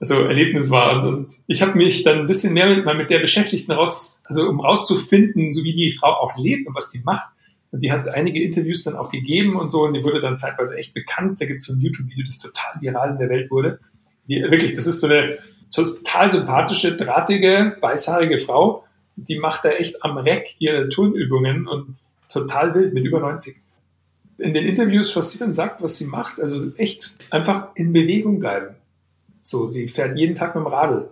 [0.00, 1.06] also Erlebnis war.
[1.06, 4.48] Und, ich habe mich dann ein bisschen mehr mit, mal mit der beschäftigt, raus, also
[4.48, 7.28] um rauszufinden, so wie die Frau auch lebt und was die macht.
[7.70, 10.76] Und die hat einige Interviews dann auch gegeben und so, und die wurde dann zeitweise
[10.76, 11.40] echt bekannt.
[11.40, 13.80] Da gibt es so ein YouTube-Video, das total viral in der Welt wurde.
[14.26, 15.38] Die, wirklich, das ist so eine
[15.70, 18.84] total sympathische, drahtige, weißhaarige Frau.
[19.16, 21.96] Die macht da echt am Reck ihre Turnübungen und
[22.32, 23.56] total wild mit über 90.
[24.38, 28.38] In den Interviews, was sie dann sagt, was sie macht, also echt einfach in Bewegung
[28.38, 28.76] bleiben.
[29.48, 31.08] So, sie fährt jeden Tag mit dem Radl.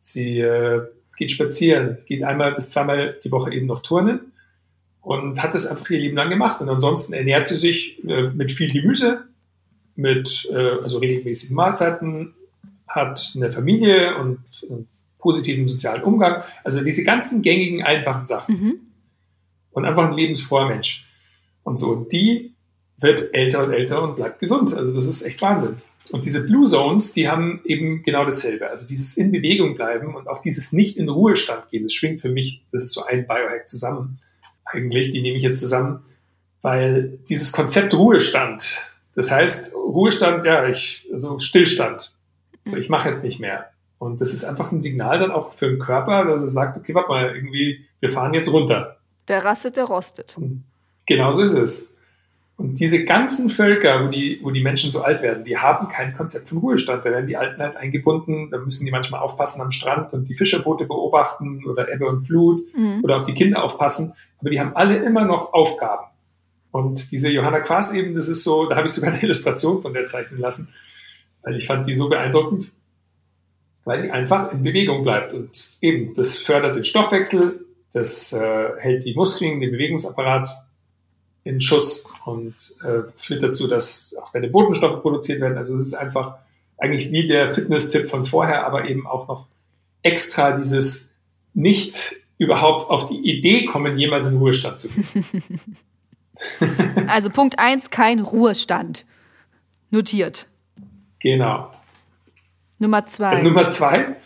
[0.00, 0.82] Sie äh,
[1.16, 4.32] geht spazieren, geht einmal bis zweimal die Woche eben noch turnen
[5.02, 6.60] und hat das einfach ihr Leben lang gemacht.
[6.60, 9.26] Und ansonsten ernährt sie sich äh, mit viel Gemüse,
[9.94, 12.34] mit äh, also regelmäßigen Mahlzeiten,
[12.88, 14.88] hat eine Familie und einen
[15.20, 16.42] positiven sozialen Umgang.
[16.64, 18.52] Also diese ganzen gängigen, einfachen Sachen.
[18.52, 18.80] Mhm.
[19.70, 21.06] Und einfach ein lebensfroher Mensch.
[21.62, 22.52] Und so, die
[22.98, 24.76] wird älter und älter und bleibt gesund.
[24.76, 25.76] Also das ist echt Wahnsinn.
[26.12, 28.70] Und diese Blue Zones, die haben eben genau dasselbe.
[28.70, 32.28] Also dieses in Bewegung bleiben und auch dieses nicht in Ruhestand gehen, das schwingt für
[32.28, 34.18] mich, das ist so ein Biohack zusammen.
[34.64, 36.04] Eigentlich, die nehme ich jetzt zusammen,
[36.62, 38.82] weil dieses Konzept Ruhestand,
[39.14, 42.12] das heißt Ruhestand, ja, ich, also Stillstand.
[42.64, 43.70] So, ich mache jetzt nicht mehr.
[43.98, 46.94] Und das ist einfach ein Signal dann auch für den Körper, dass er sagt, okay,
[46.94, 48.98] warte mal, irgendwie, wir fahren jetzt runter.
[49.28, 50.36] Der rastet, der rostet.
[50.36, 50.64] Und
[51.06, 51.95] genau so ist es.
[52.58, 56.14] Und diese ganzen Völker, wo die, wo die Menschen so alt werden, die haben kein
[56.14, 57.04] Konzept von Ruhestand.
[57.04, 60.34] Da werden die Alten halt eingebunden, da müssen die manchmal aufpassen am Strand und die
[60.34, 63.00] Fischerboote beobachten oder Ebbe und Flut Mhm.
[63.04, 64.14] oder auf die Kinder aufpassen.
[64.40, 66.06] Aber die haben alle immer noch Aufgaben.
[66.70, 69.92] Und diese Johanna Quaas eben, das ist so, da habe ich sogar eine Illustration von
[69.92, 70.68] der zeichnen lassen,
[71.42, 72.72] weil ich fand die so beeindruckend,
[73.84, 75.34] weil die einfach in Bewegung bleibt.
[75.34, 80.48] Und eben, das fördert den Stoffwechsel, das äh, hält die Muskeln, den Bewegungsapparat
[81.46, 85.56] in Schuss und äh, führt dazu, dass auch deine Botenstoffe produziert werden.
[85.56, 86.36] Also es ist einfach
[86.78, 89.46] eigentlich wie der Fitness-Tipp von vorher, aber eben auch noch
[90.02, 91.10] extra dieses
[91.54, 95.14] nicht überhaupt auf die Idee kommen, jemals in Ruhestand zu gehen.
[97.06, 99.06] Also Punkt eins, kein Ruhestand.
[99.90, 100.46] Notiert.
[101.18, 101.70] Genau.
[102.78, 103.38] Nummer zwei.
[103.38, 104.16] Und Nummer zwei,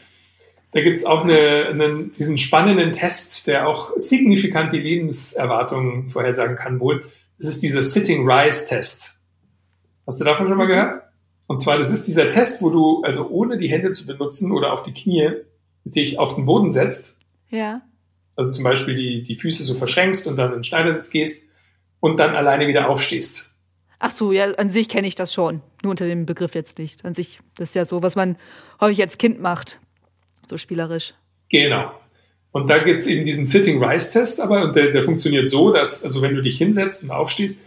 [0.72, 6.56] da gibt es auch eine, einen, diesen spannenden Test, der auch signifikant die Lebenserwartung vorhersagen
[6.56, 7.04] kann wohl.
[7.38, 9.18] Das ist dieser Sitting Rise Test.
[10.06, 10.68] Hast du davon schon mal Mhm.
[10.68, 11.02] gehört?
[11.46, 14.72] Und zwar, das ist dieser Test, wo du also ohne die Hände zu benutzen oder
[14.72, 15.32] auf die Knie
[15.84, 17.16] dich auf den Boden setzt,
[17.48, 17.80] ja.
[18.36, 21.42] also zum Beispiel die, die Füße so verschränkst und dann in den Schneidersitz gehst
[21.98, 23.50] und dann alleine wieder aufstehst.
[23.98, 25.60] Ach so, ja, an sich kenne ich das schon.
[25.82, 27.04] Nur unter dem Begriff jetzt nicht.
[27.04, 28.36] An sich, das ist ja so, was man
[28.80, 29.80] häufig als Kind macht.
[30.50, 31.14] So spielerisch.
[31.50, 31.92] Genau.
[32.52, 35.72] Und da gibt es eben diesen Sitting Rise Test, aber und der, der funktioniert so,
[35.72, 37.62] dass, also wenn du dich hinsetzt und aufstehst,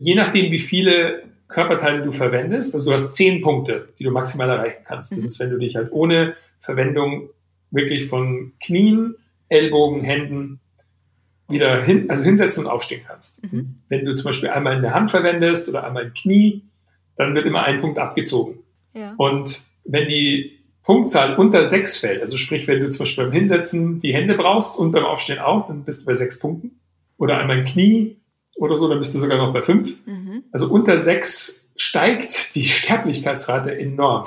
[0.00, 4.48] je nachdem, wie viele Körperteile du verwendest, also du hast zehn Punkte, die du maximal
[4.50, 5.12] erreichen kannst.
[5.12, 5.24] Das Mhm.
[5.26, 7.30] ist, wenn du dich halt ohne Verwendung
[7.70, 9.14] wirklich von Knien,
[9.48, 10.58] Ellbogen, Händen
[11.48, 13.50] wieder hin, also hinsetzen und aufstehen kannst.
[13.50, 13.76] Mhm.
[13.88, 16.64] Wenn du zum Beispiel einmal eine Hand verwendest oder einmal ein Knie,
[17.16, 18.58] dann wird immer ein Punkt abgezogen.
[18.92, 19.14] Ja.
[19.16, 20.57] Und wenn die
[20.88, 24.78] Punktzahl unter sechs fällt, also sprich, wenn du zum Beispiel beim Hinsetzen die Hände brauchst
[24.78, 26.80] und beim Aufstehen auch, dann bist du bei sechs Punkten.
[27.18, 28.16] Oder einmal ein Knie
[28.56, 29.92] oder so, dann bist du sogar noch bei fünf.
[30.06, 30.44] Mhm.
[30.50, 34.24] Also unter sechs steigt die Sterblichkeitsrate enorm.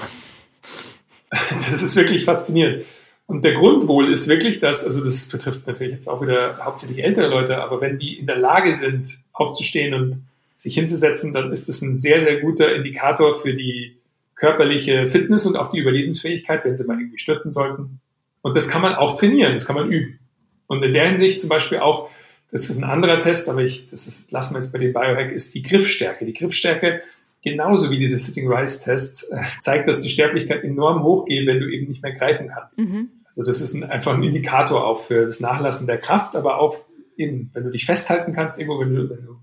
[1.50, 2.86] Das ist wirklich faszinierend.
[3.26, 7.04] Und der Grund wohl ist wirklich, dass, also das betrifft natürlich jetzt auch wieder hauptsächlich
[7.04, 10.22] ältere Leute, aber wenn die in der Lage sind, aufzustehen und
[10.56, 13.98] sich hinzusetzen, dann ist das ein sehr, sehr guter Indikator für die
[14.42, 18.02] körperliche Fitness und auch die Überlebensfähigkeit, wenn sie mal irgendwie stürzen sollten.
[18.42, 20.20] Und das kann man auch trainieren, das kann man üben.
[20.66, 22.10] Und in der Hinsicht zum Beispiel auch,
[22.50, 25.32] das ist ein anderer Test, aber ich, das ist, lassen wir jetzt bei dem Biohack,
[25.32, 26.26] ist die Griffstärke.
[26.26, 27.04] Die Griffstärke,
[27.44, 31.72] genauso wie dieser Sitting Rise Test, äh, zeigt, dass die Sterblichkeit enorm hochgeht, wenn du
[31.72, 32.80] eben nicht mehr greifen kannst.
[32.80, 33.10] Mhm.
[33.28, 36.80] Also das ist ein, einfach ein Indikator auch für das Nachlassen der Kraft, aber auch
[37.16, 39.38] eben, wenn du dich festhalten kannst, irgendwo, wenn du, wenn du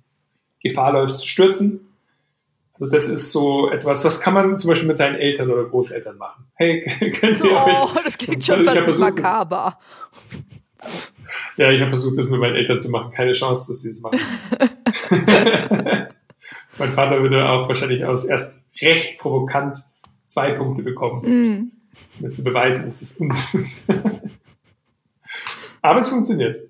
[0.60, 1.87] Gefahr läufst zu stürzen.
[2.80, 6.16] Also das ist so etwas, was kann man zum Beispiel mit seinen Eltern oder Großeltern
[6.16, 6.44] machen.
[6.54, 6.82] Hey,
[7.20, 9.78] könnt ihr Oh, euch, das klingt schon Ich fast versucht, das- makaber.
[11.56, 13.10] ja, ich habe versucht, das mit meinen Eltern zu machen.
[13.12, 14.20] Keine Chance, dass sie das machen.
[16.78, 19.78] mein Vater würde auch wahrscheinlich aus erst recht provokant
[20.26, 21.22] zwei Punkte bekommen.
[21.24, 21.72] Mhm.
[22.20, 23.78] mir zu beweisen, dass das Unsinn ist.
[25.82, 26.60] Aber es funktioniert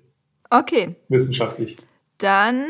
[0.49, 1.77] Okay, wissenschaftlich.
[2.17, 2.65] dann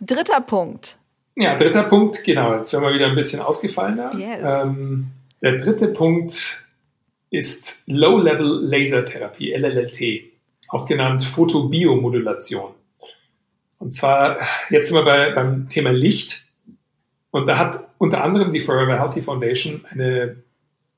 [0.00, 0.97] dritter Punkt.
[1.40, 2.56] Ja, dritter Punkt, genau.
[2.56, 4.10] Jetzt werden wir wieder ein bisschen ausgefallener.
[4.18, 4.40] Yes.
[4.44, 6.64] Ähm, der dritte Punkt
[7.30, 10.32] ist Low-Level Laser Therapie, LLLT,
[10.68, 12.74] auch genannt Photobiomodulation.
[13.78, 14.38] Und zwar,
[14.70, 16.44] jetzt sind wir bei, beim Thema Licht.
[17.30, 20.42] Und da hat unter anderem die Forever Healthy Foundation eine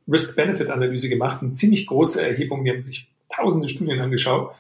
[0.09, 2.65] Risk-Benefit-Analyse gemacht, eine ziemlich große Erhebung.
[2.65, 4.55] Die haben sich tausende Studien angeschaut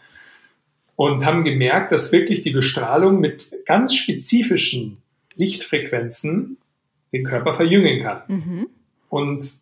[0.96, 4.99] und haben gemerkt, dass wirklich die Bestrahlung mit ganz spezifischen
[5.40, 6.58] Lichtfrequenzen
[7.12, 8.22] den Körper verjüngen kann.
[8.28, 8.66] Mhm.
[9.08, 9.54] Und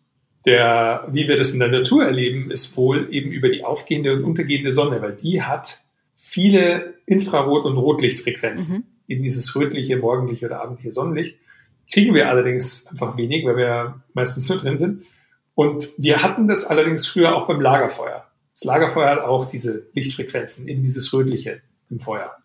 [0.45, 4.23] der, wie wir das in der Natur erleben, ist wohl eben über die aufgehende und
[4.23, 5.81] untergehende Sonne, weil die hat
[6.15, 8.77] viele Infrarot- und Rotlichtfrequenzen.
[8.77, 8.83] Mhm.
[9.07, 11.37] Eben dieses rötliche, morgendliche oder abendliche Sonnenlicht.
[11.91, 15.03] Kriegen wir allerdings einfach wenig, weil wir meistens nur drin sind.
[15.55, 18.25] Und wir hatten das allerdings früher auch beim Lagerfeuer.
[18.53, 22.37] Das Lagerfeuer hat auch diese Lichtfrequenzen, eben dieses rötliche im Feuer.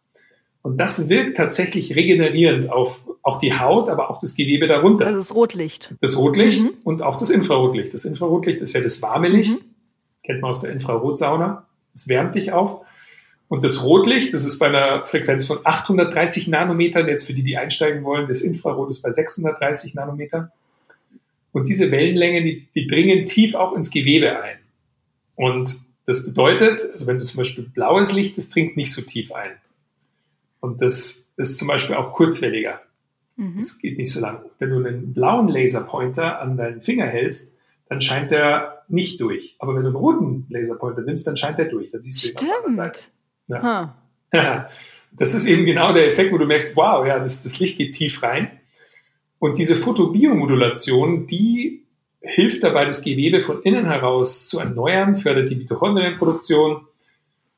[0.63, 5.07] Und das wirkt tatsächlich regenerierend auf auch die Haut, aber auch das Gewebe darunter.
[5.07, 5.95] Das ist Rotlicht.
[6.01, 6.71] Das Rotlicht Mhm.
[6.85, 7.93] und auch das Infrarotlicht.
[7.95, 9.65] Das Infrarotlicht ist ja das warme Licht, Mhm.
[10.23, 11.67] kennt man aus der Infrarotsauna.
[11.93, 12.85] Das wärmt dich auf.
[13.49, 17.57] Und das Rotlicht, das ist bei einer Frequenz von 830 Nanometern, jetzt für die, die
[17.57, 20.53] einsteigen wollen, das Infrarot ist bei 630 Nanometer.
[21.53, 24.59] Und diese Wellenlänge, die, die dringen tief auch ins Gewebe ein.
[25.37, 29.33] Und das bedeutet, also wenn du zum Beispiel blaues Licht, das dringt nicht so tief
[29.33, 29.53] ein.
[30.61, 32.81] Und das ist zum Beispiel auch kurzwelliger.
[33.37, 33.59] Mhm.
[33.59, 34.41] Es geht nicht so lang.
[34.59, 37.53] Wenn du einen blauen Laserpointer an deinen Finger hältst,
[37.89, 39.57] dann scheint der nicht durch.
[39.59, 41.91] Aber wenn du einen roten Laserpointer nimmst, dann scheint der durch.
[41.91, 42.99] Dann siehst du ihn auf der anderen Seite.
[42.99, 43.63] Stimmt.
[43.63, 43.99] Ja.
[44.33, 44.69] Ha.
[45.17, 47.95] Das ist eben genau der Effekt, wo du merkst, wow, ja, das, das Licht geht
[47.95, 48.51] tief rein.
[49.39, 51.85] Und diese Photobiomodulation, die
[52.21, 56.87] hilft dabei, das Gewebe von innen heraus zu erneuern, fördert die Mitochondrienproduktion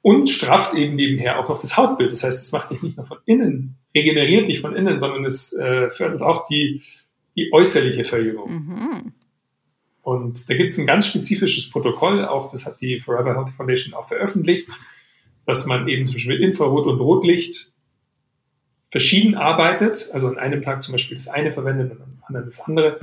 [0.06, 2.12] und strafft eben nebenher auch noch das Hautbild.
[2.12, 5.52] Das heißt, es macht dich nicht nur von innen, regeneriert dich von innen, sondern es
[5.52, 6.82] äh, fördert auch die,
[7.34, 8.52] die äußerliche Verjüngung.
[8.52, 9.12] Mhm.
[10.02, 13.94] Und da gibt es ein ganz spezifisches Protokoll, auch das hat die Forever Healthy Foundation
[13.94, 14.68] auch veröffentlicht,
[15.44, 17.72] dass man eben zum Beispiel mit Infrarot und Rotlicht
[18.92, 22.60] verschieden arbeitet, also an einem Tag zum Beispiel das eine verwendet und am anderen das
[22.60, 23.00] andere.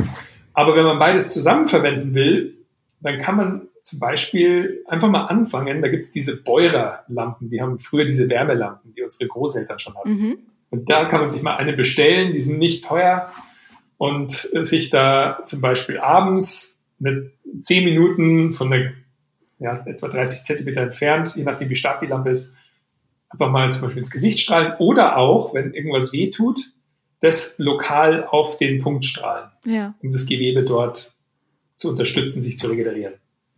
[0.54, 2.60] Aber wenn man beides zusammen verwenden will,
[3.02, 5.82] dann kann man zum Beispiel einfach mal anfangen.
[5.82, 10.10] Da gibt es diese Beurer-Lampen, die haben früher diese Wärmelampen, die unsere Großeltern schon hatten.
[10.10, 10.38] Mhm.
[10.70, 13.32] Und da kann man sich mal eine bestellen, die sind nicht teuer
[13.98, 17.32] und sich da zum Beispiel abends mit
[17.62, 18.94] 10 Minuten von der
[19.60, 22.54] ja, etwa 30 Zentimeter entfernt, je nachdem wie stark die Lampe ist,
[23.30, 26.60] einfach mal zum Beispiel ins Gesicht strahlen oder auch, wenn irgendwas weh tut,
[27.20, 29.94] das lokal auf den Punkt strahlen, Ja.
[30.02, 31.14] um das Gewebe dort
[31.76, 33.14] zu unterstützen, sich zu regenerieren.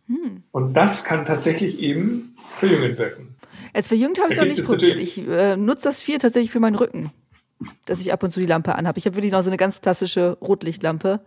[0.08, 0.42] Hm.
[0.52, 3.34] Und das kann tatsächlich eben verjüngend wirken.
[3.72, 4.98] Als verjüngt habe ich es noch nicht probiert.
[4.98, 7.12] Ich äh, nutze das viel tatsächlich für meinen Rücken,
[7.86, 8.98] dass ich ab und zu die Lampe anhabe.
[8.98, 11.20] Ich habe wirklich noch so eine ganz klassische Rotlichtlampe.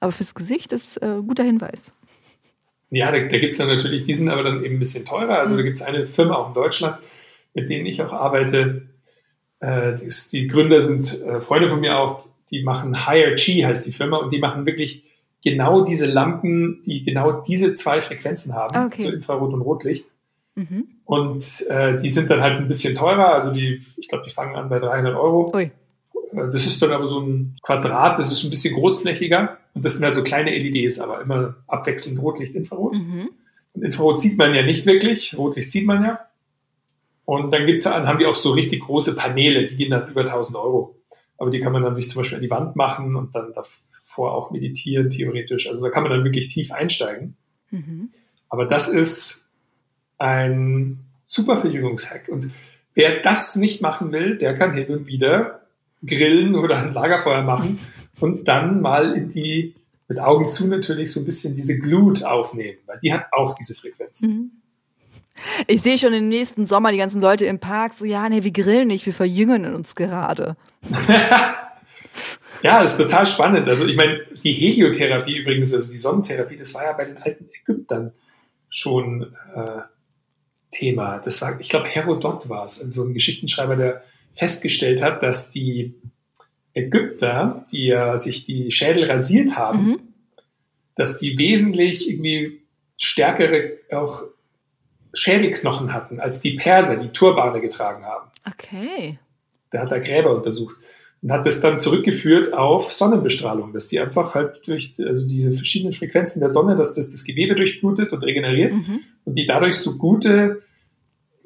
[0.00, 1.94] Aber fürs Gesicht ist äh, guter Hinweis.
[2.90, 5.38] Ja, da, da gibt es dann natürlich, die sind aber dann eben ein bisschen teurer.
[5.38, 5.58] Also Mhm.
[5.58, 6.98] da gibt es eine Firma auch in Deutschland,
[7.54, 8.88] mit denen ich auch arbeite.
[9.60, 13.64] Äh, die, ist- die Gründer sind äh, Freunde von mir auch, die machen Higher G
[13.64, 15.04] heißt die Firma und die machen wirklich
[15.44, 19.02] genau diese Lampen, die genau diese zwei Frequenzen haben, okay.
[19.02, 20.06] so Infrarot und Rotlicht.
[20.54, 20.88] Mhm.
[21.04, 24.56] Und äh, die sind dann halt ein bisschen teurer, also die, ich glaube, die fangen
[24.56, 25.52] an bei 300 Euro.
[25.54, 25.64] Ui.
[25.64, 25.70] Äh,
[26.50, 29.58] Das ist dann aber so ein Quadrat, das ist ein bisschen großflächiger.
[29.74, 32.94] Und das sind halt so kleine LEDs, aber immer abwechselnd Rotlicht, Infrarot.
[32.94, 33.30] Mhm.
[33.74, 36.20] Und Infrarot sieht man ja nicht wirklich, Rotlicht sieht man ja.
[37.24, 40.20] Und dann gibt's, dann haben die auch so richtig große Paneele, die gehen dann über
[40.20, 40.96] 1000 Euro.
[41.38, 43.52] Aber die kann man dann sich zum Beispiel an die Wand machen und dann
[44.14, 45.68] davor auch meditieren, theoretisch.
[45.68, 47.36] Also da kann man dann wirklich tief einsteigen.
[47.70, 48.10] Mhm.
[48.48, 49.50] Aber das ist
[50.18, 52.28] ein super Verjüngungshack.
[52.28, 52.50] Und
[52.94, 55.62] wer das nicht machen will, der kann hin und wieder
[56.06, 57.78] grillen oder ein Lagerfeuer machen
[58.20, 59.74] und dann mal in die,
[60.06, 63.74] mit Augen zu natürlich, so ein bisschen diese Glut aufnehmen, weil die hat auch diese
[63.74, 64.30] Frequenzen.
[64.30, 64.50] Mhm.
[65.66, 68.52] Ich sehe schon im nächsten Sommer die ganzen Leute im Park so, ja, nee, wir
[68.52, 70.56] grillen nicht, wir verjüngen uns gerade.
[72.62, 73.68] Ja, ist total spannend.
[73.68, 77.48] Also ich meine, die Heliotherapie übrigens, also die Sonnentherapie, das war ja bei den alten
[77.62, 78.12] Ägyptern
[78.70, 79.80] schon äh,
[80.70, 81.18] Thema.
[81.18, 84.04] Das war, ich glaube, Herodot war es, so ein Geschichtenschreiber, der
[84.34, 85.94] festgestellt hat, dass die
[86.72, 90.00] Ägypter, die ja sich die Schädel rasiert haben, Mhm.
[90.96, 92.62] dass die wesentlich irgendwie
[92.96, 94.24] stärkere auch
[95.12, 98.30] Schädelknochen hatten als die Perser, die Turbane getragen haben.
[98.46, 99.18] Okay.
[99.72, 100.76] Der hat da Gräber untersucht
[101.24, 105.94] und hat das dann zurückgeführt auf Sonnenbestrahlung, dass die einfach halt durch also diese verschiedenen
[105.94, 109.00] Frequenzen der Sonne, dass das das Gewebe durchblutet und regeneriert Mhm.
[109.24, 110.62] und die dadurch so gute,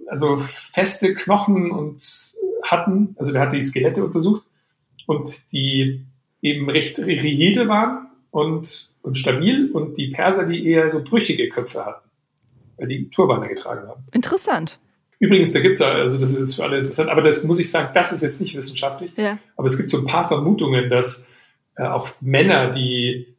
[0.08, 2.02] also feste Knochen und
[2.64, 4.42] hatten, also der hat die Skelette untersucht
[5.06, 6.04] und die
[6.42, 11.86] eben recht rigide waren und, und stabil und die Perser, die eher so brüchige Köpfe
[11.86, 12.08] hatten,
[12.78, 14.02] weil die Turbane getragen haben.
[14.12, 14.80] Interessant.
[15.20, 17.58] Übrigens, da gibt es ja, also das ist jetzt für alle interessant, aber das muss
[17.58, 19.12] ich sagen, das ist jetzt nicht wissenschaftlich.
[19.16, 19.38] Ja.
[19.56, 21.26] Aber es gibt so ein paar Vermutungen, dass
[21.76, 23.34] äh, auch Männer, die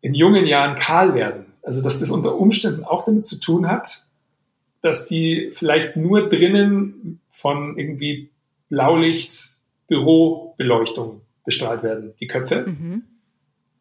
[0.00, 4.06] in jungen Jahren kahl werden, also dass das unter Umständen auch damit zu tun hat,
[4.80, 8.30] dass die vielleicht nur drinnen von irgendwie
[8.68, 9.50] Blaulicht,
[9.88, 12.64] Bürobeleuchtung bestrahlt werden, die Köpfe.
[12.66, 13.02] Mhm.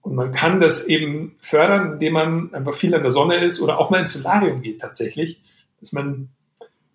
[0.02, 3.80] Und man kann das eben fördern, indem man einfach viel an der Sonne ist oder
[3.80, 5.42] auch mal ins Solarium geht tatsächlich,
[5.80, 6.30] dass man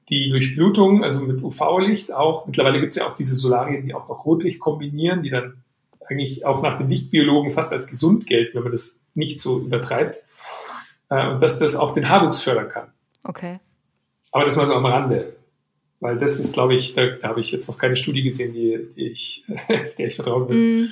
[0.09, 4.09] die Durchblutung, also mit UV-Licht auch, mittlerweile gibt es ja auch diese Solarien, die auch
[4.09, 5.63] noch Rotlicht kombinieren, die dann
[6.09, 10.23] eigentlich auch nach den Lichtbiologen fast als gesund gelten, wenn man das nicht so übertreibt.
[11.09, 12.93] Äh, und dass das auch den Haarwuchs fördern kann.
[13.25, 13.59] Okay.
[14.33, 15.37] Aber das mal so am Rande.
[15.99, 18.79] Weil das ist, glaube ich, da, da habe ich jetzt noch keine Studie gesehen, die,
[18.95, 19.45] die ich,
[19.99, 20.85] der ich vertrauen will.
[20.85, 20.91] Mm.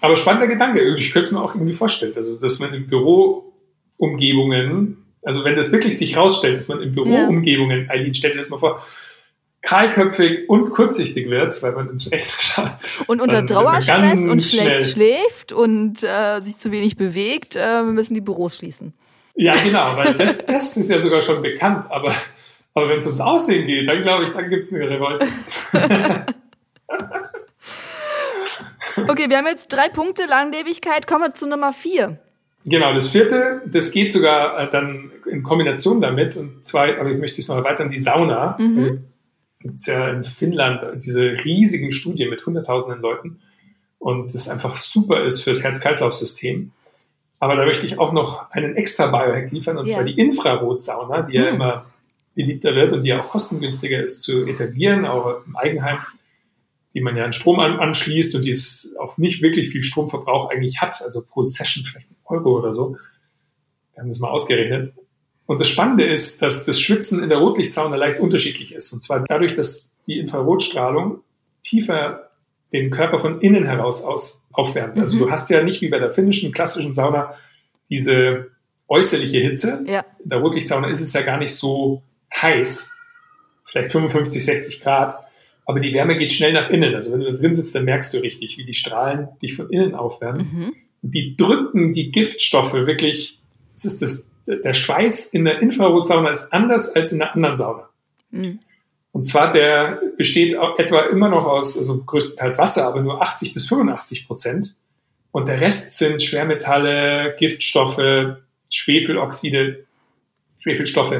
[0.00, 0.96] Aber spannender Gedanke.
[0.96, 2.12] Ich könnte es mir auch irgendwie vorstellen.
[2.16, 7.90] Also, dass man in Büroumgebungen, also wenn das wirklich sich rausstellt, dass man in Büroumgebungen.
[7.90, 8.86] Eileen, stell dir das mal vor,
[9.60, 12.70] kahlköpfig und kurzsichtig wird, weil man schlecht schaut.
[13.08, 18.20] Und unter Dauerstress und schlecht schläft und äh, sich zu wenig bewegt, äh, müssen die
[18.20, 18.94] Büros schließen.
[19.34, 22.14] Ja, genau, weil das, das ist ja sogar schon bekannt, aber,
[22.74, 25.26] aber wenn es ums Aussehen geht, dann glaube ich, dann gibt es eine Revolte.
[29.08, 32.20] okay, wir haben jetzt drei Punkte Langlebigkeit, kommen wir zu Nummer vier.
[32.66, 37.18] Genau, das vierte, das geht sogar äh, dann in Kombination damit, und zwar, aber ich
[37.18, 38.56] möchte es noch erweitern, die Sauna.
[38.58, 39.04] Mhm
[39.66, 43.40] gibt es ja in Finnland diese riesigen Studien mit hunderttausenden Leuten
[43.98, 46.72] und das einfach super ist für das Herz-Kreislauf-System.
[47.38, 49.96] Aber da möchte ich auch noch einen extra Biohack liefern, und ja.
[49.96, 51.44] zwar die Infrarotsauna, die mhm.
[51.44, 51.86] ja immer
[52.34, 55.98] beliebter wird und die ja auch kostengünstiger ist zu etablieren, auch im Eigenheim,
[56.94, 60.50] die man ja an Strom an, anschließt und die es auch nicht wirklich viel Stromverbrauch
[60.50, 62.96] eigentlich hat, also pro Session vielleicht Euro oder so.
[63.92, 64.94] Wir haben das mal ausgerechnet.
[65.46, 68.92] Und das Spannende ist, dass das Schwitzen in der Rotlichtsauna leicht unterschiedlich ist.
[68.92, 71.20] Und zwar dadurch, dass die Infrarotstrahlung
[71.62, 72.30] tiefer
[72.72, 74.98] den Körper von innen heraus aus aufwärmt.
[74.98, 75.20] Also mhm.
[75.20, 77.34] du hast ja nicht wie bei der finnischen klassischen Sauna
[77.90, 78.48] diese
[78.88, 79.84] äußerliche Hitze.
[79.86, 80.04] Ja.
[80.22, 82.02] In der Rotlichtsauna ist es ja gar nicht so
[82.34, 82.94] heiß,
[83.64, 85.16] vielleicht 55, 60 Grad,
[85.64, 86.94] aber die Wärme geht schnell nach innen.
[86.94, 89.70] Also wenn du da drin sitzt, dann merkst du richtig, wie die Strahlen dich von
[89.70, 90.50] innen aufwärmen.
[90.52, 90.74] Mhm.
[91.12, 93.40] Die drücken die Giftstoffe wirklich,
[93.74, 97.88] es ist das der Schweiß in der Infrarotsauna ist anders als in der anderen Sauna.
[98.30, 98.60] Mhm.
[99.12, 103.66] Und zwar der besteht etwa immer noch aus, also größtenteils Wasser, aber nur 80 bis
[103.68, 104.74] 85 Prozent.
[105.32, 108.36] Und der Rest sind Schwermetalle, Giftstoffe,
[108.70, 109.84] Schwefeloxide,
[110.58, 111.14] Schwefelstoffe.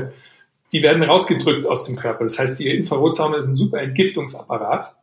[0.72, 2.24] Die werden rausgedrückt aus dem Körper.
[2.24, 4.94] Das heißt, die Infrarotsauna ist ein super Entgiftungsapparat.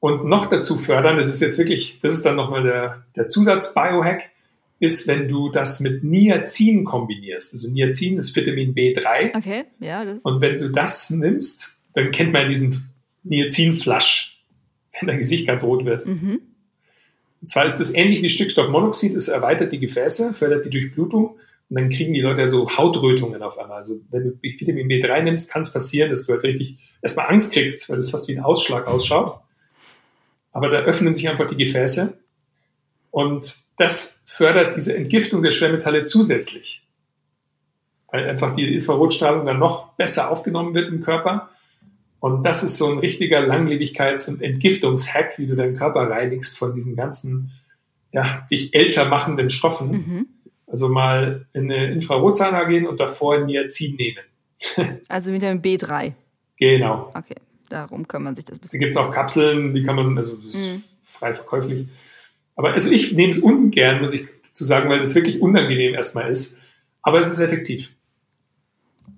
[0.00, 4.30] Und noch dazu fördern, das ist jetzt wirklich, das ist dann nochmal der, der Zusatz-Biohack,
[4.80, 7.52] ist, wenn du das mit Niacin kombinierst.
[7.52, 9.36] Also Niacin ist Vitamin B3.
[9.36, 10.04] Okay, ja.
[10.22, 12.88] Und wenn du das nimmst, dann kennt man diesen
[13.24, 14.40] Niacin-Flash,
[14.98, 16.06] wenn dein Gesicht ganz rot wird.
[16.06, 16.42] Mhm.
[17.40, 21.36] Und zwar ist das ähnlich wie Stickstoffmonoxid, es erweitert die Gefäße, fördert die Durchblutung
[21.70, 23.78] und dann kriegen die Leute so Hautrötungen auf einmal.
[23.78, 27.52] Also wenn du Vitamin B3 nimmst, kann es passieren, dass du halt richtig erstmal Angst
[27.52, 29.40] kriegst, weil das fast wie ein Ausschlag ausschaut.
[30.58, 32.18] Aber da öffnen sich einfach die Gefäße
[33.12, 36.82] und das fördert diese Entgiftung der Schwermetalle zusätzlich,
[38.10, 41.50] weil einfach die Infrarotstrahlung dann noch besser aufgenommen wird im Körper.
[42.18, 46.74] Und das ist so ein richtiger Langlebigkeits- und Entgiftungshack, wie du deinen Körper reinigst von
[46.74, 47.52] diesen ganzen,
[48.10, 49.90] ja, dich älter machenden Stoffen.
[49.92, 50.26] Mhm.
[50.66, 54.98] Also mal in eine Infrarotsauna gehen und davor Niacin nehmen.
[55.08, 56.14] also mit dem B3.
[56.56, 57.12] Genau.
[57.14, 57.36] Okay,
[57.68, 58.80] darum kann man sich das bisschen.
[58.80, 60.82] Da gibt es auch Kapseln, die kann man, also das ist mhm.
[61.04, 61.88] frei verkäuflich.
[62.56, 66.30] Aber also ich nehme es ungern, muss ich zu sagen, weil es wirklich unangenehm erstmal
[66.30, 66.58] ist.
[67.02, 67.90] Aber es ist effektiv.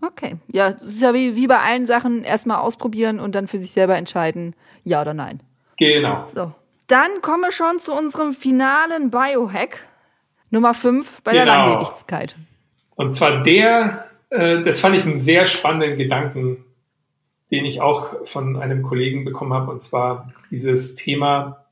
[0.03, 0.37] Okay.
[0.53, 3.73] Ja, es ist ja wie, wie bei allen Sachen erstmal ausprobieren und dann für sich
[3.73, 5.41] selber entscheiden, ja oder nein.
[5.77, 6.25] Genau.
[6.25, 6.53] So.
[6.87, 9.87] Dann kommen wir schon zu unserem finalen Biohack.
[10.51, 11.45] Nummer 5 bei genau.
[11.45, 12.37] der Langlebigkeit.
[12.97, 16.65] Und zwar der, äh, das fand ich einen sehr spannenden Gedanken,
[17.51, 21.65] den ich auch von einem Kollegen bekommen habe, und zwar dieses Thema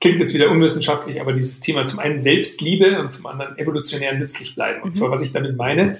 [0.00, 4.54] klingt jetzt wieder unwissenschaftlich, aber dieses Thema zum einen Selbstliebe und zum anderen evolutionär nützlich
[4.54, 4.82] bleiben.
[4.82, 4.92] Und mhm.
[4.92, 5.98] zwar, was ich damit meine,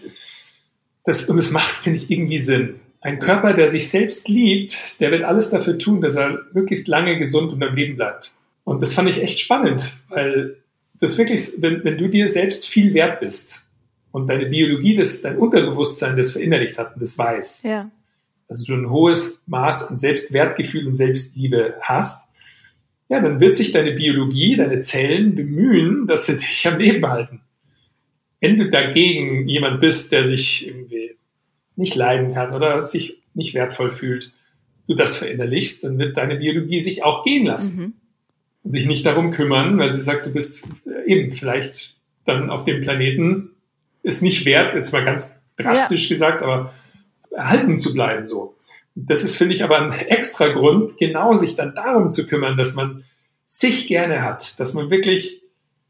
[1.05, 2.81] das, und es macht, finde ich, irgendwie Sinn.
[3.01, 7.19] Ein Körper, der sich selbst liebt, der wird alles dafür tun, dass er möglichst lange
[7.19, 8.35] gesund und am Leben bleibt.
[8.65, 10.57] Und das fand ich echt spannend, weil
[11.01, 13.71] das wirklich, wenn, wenn du dir selbst viel wert bist
[14.13, 17.91] und deine Biologie, das, dein Unterbewusstsein das verinnerlicht hat und das weiß, ja.
[18.49, 22.29] Also du ein hohes Maß an Selbstwertgefühl und Selbstliebe hast,
[23.09, 27.41] ja, dann wird sich deine Biologie, deine Zellen bemühen, dass sie dich am Leben behalten.
[28.41, 31.17] Wenn du dagegen jemand bist, der sich irgendwie
[31.77, 34.33] nicht leiden kann oder sich nicht wertvoll fühlt,
[34.87, 37.81] du das verinnerlichst, dann wird deine Biologie sich auch gehen lassen.
[37.81, 37.93] Mhm.
[38.65, 42.65] Und sich nicht darum kümmern, weil sie sagt, du bist äh, eben vielleicht dann auf
[42.65, 43.51] dem Planeten
[44.03, 46.09] ist nicht wert, jetzt mal ganz drastisch ja.
[46.09, 46.73] gesagt, aber
[47.35, 48.55] erhalten zu bleiben so.
[48.95, 52.75] Das ist, finde ich, aber ein extra Grund, genau sich dann darum zu kümmern, dass
[52.75, 53.05] man
[53.47, 55.43] sich gerne hat, dass man wirklich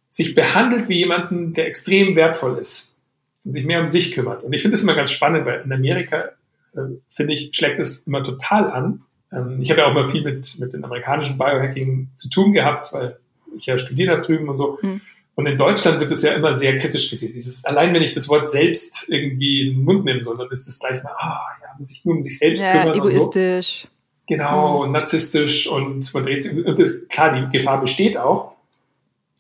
[0.09, 2.97] sich behandelt wie jemanden, der extrem wertvoll ist
[3.45, 4.43] und sich mehr um sich kümmert.
[4.43, 6.31] Und ich finde das immer ganz spannend, weil in Amerika,
[6.75, 9.03] äh, finde ich, schlägt es immer total an.
[9.33, 12.93] Ähm, ich habe ja auch mal viel mit, mit dem amerikanischen Biohacking zu tun gehabt,
[12.93, 13.19] weil
[13.57, 14.79] ich ja studiert habe drüben und so.
[14.81, 15.01] Hm.
[15.37, 17.33] Und in Deutschland wird es ja immer sehr kritisch gesehen.
[17.35, 20.79] Dieses, allein wenn ich das Wort selbst irgendwie in den Mund nehme, sondern ist das
[20.79, 22.97] gleich mal, ah, ja, sich nur um sich selbst ja, kümmern.
[22.97, 23.83] Egoistisch.
[23.83, 23.89] So.
[24.27, 24.81] Genau, mhm.
[24.81, 26.65] und narzisstisch und man dreht sich.
[26.65, 28.55] Und das, klar, die Gefahr besteht auch.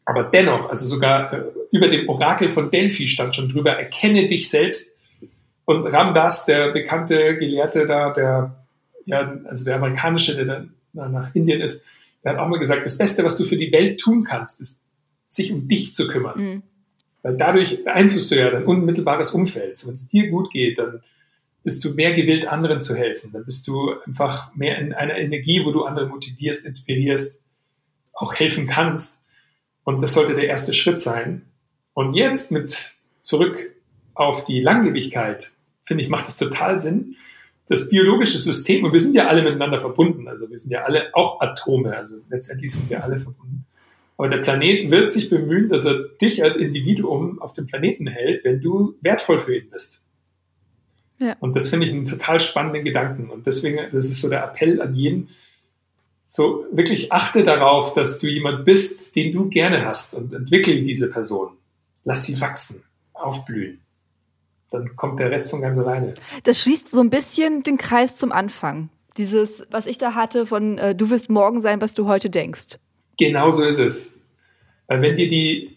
[0.05, 4.51] Aber dennoch, also sogar äh, über dem Orakel von Delphi stand schon drüber, erkenne dich
[4.51, 4.93] selbst.
[5.65, 8.55] Und Ramdas, der bekannte Gelehrte da, der,
[9.07, 11.83] ja, also der amerikanische, der dann nach Indien ist,
[12.23, 14.81] der hat auch mal gesagt, das Beste, was du für die Welt tun kannst, ist
[15.35, 16.41] sich um dich zu kümmern.
[16.41, 16.63] Mhm.
[17.23, 19.83] Weil dadurch beeinflusst du ja dein unmittelbares Umfeld.
[19.87, 21.01] Wenn es dir gut geht, dann
[21.63, 23.33] bist du mehr gewillt, anderen zu helfen.
[23.33, 27.41] Dann bist du einfach mehr in einer Energie, wo du andere motivierst, inspirierst,
[28.13, 29.23] auch helfen kannst.
[29.85, 31.43] Und das sollte der erste Schritt sein.
[31.95, 33.75] Und jetzt mit zurück
[34.13, 35.53] auf die Langlebigkeit,
[35.85, 37.17] finde ich, macht es total Sinn.
[37.69, 41.15] Das biologische System, und wir sind ja alle miteinander verbunden, also wir sind ja alle
[41.15, 43.65] auch Atome, also letztendlich sind wir alle verbunden.
[44.17, 48.45] Aber der Planet wird sich bemühen, dass er dich als Individuum auf dem Planeten hält,
[48.45, 50.05] wenn du wertvoll für ihn bist.
[51.19, 51.37] Ja.
[51.41, 53.31] Und das finde ich einen total spannenden Gedanken.
[53.31, 55.31] Und deswegen, das ist so der Appell an jeden,
[56.29, 61.11] so wirklich achte darauf, dass du jemand bist, den du gerne hast und entwickel diese
[61.11, 61.57] Person.
[62.05, 63.81] Lass sie wachsen, aufblühen.
[64.71, 66.15] Dann kommt der Rest von ganz alleine.
[66.43, 68.91] Das schließt so ein bisschen den Kreis zum Anfang.
[69.17, 72.79] Dieses, was ich da hatte von, äh, du wirst morgen sein, was du heute denkst.
[73.17, 74.19] Genau so ist es.
[74.87, 75.77] Weil wenn dir die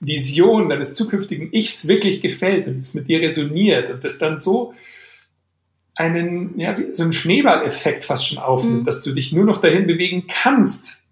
[0.00, 4.74] Vision deines zukünftigen Ichs wirklich gefällt und es mit dir resoniert und das dann so
[5.94, 8.84] einen, ja, so einen Schneeballeffekt fast schon aufnimmt, mhm.
[8.84, 11.02] dass du dich nur noch dahin bewegen kannst,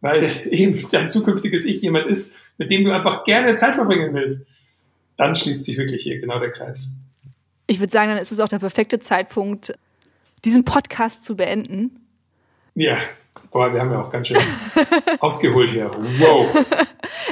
[0.00, 4.46] weil eben dein zukünftiges Ich jemand ist, mit dem du einfach gerne Zeit verbringen willst,
[5.16, 6.92] dann schließt sich wirklich hier genau der Kreis.
[7.66, 9.74] Ich würde sagen, dann ist es auch der perfekte Zeitpunkt,
[10.44, 12.06] diesen Podcast zu beenden.
[12.74, 12.98] Ja,
[13.50, 14.38] Boah, wir haben ja auch ganz schön
[15.20, 15.90] ausgeholt hier.
[16.18, 16.46] Wow.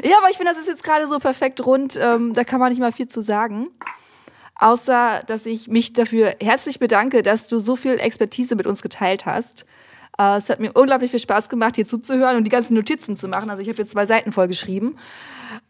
[0.05, 1.99] Ja, aber ich finde, das ist jetzt gerade so perfekt rund.
[2.01, 3.69] Ähm, da kann man nicht mal viel zu sagen.
[4.55, 9.27] Außer, dass ich mich dafür herzlich bedanke, dass du so viel Expertise mit uns geteilt
[9.27, 9.65] hast.
[10.19, 13.29] Äh, es hat mir unglaublich viel Spaß gemacht, hier zuzuhören und die ganzen Notizen zu
[13.29, 13.51] machen.
[13.51, 14.97] Also ich habe jetzt zwei Seiten voll geschrieben.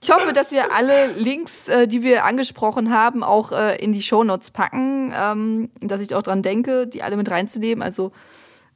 [0.02, 4.02] Ich hoffe, dass wir alle Links, äh, die wir angesprochen haben, auch äh, in die
[4.02, 7.82] Shownotes packen, ähm, dass ich auch dran denke, die alle mit reinzunehmen.
[7.82, 8.12] Also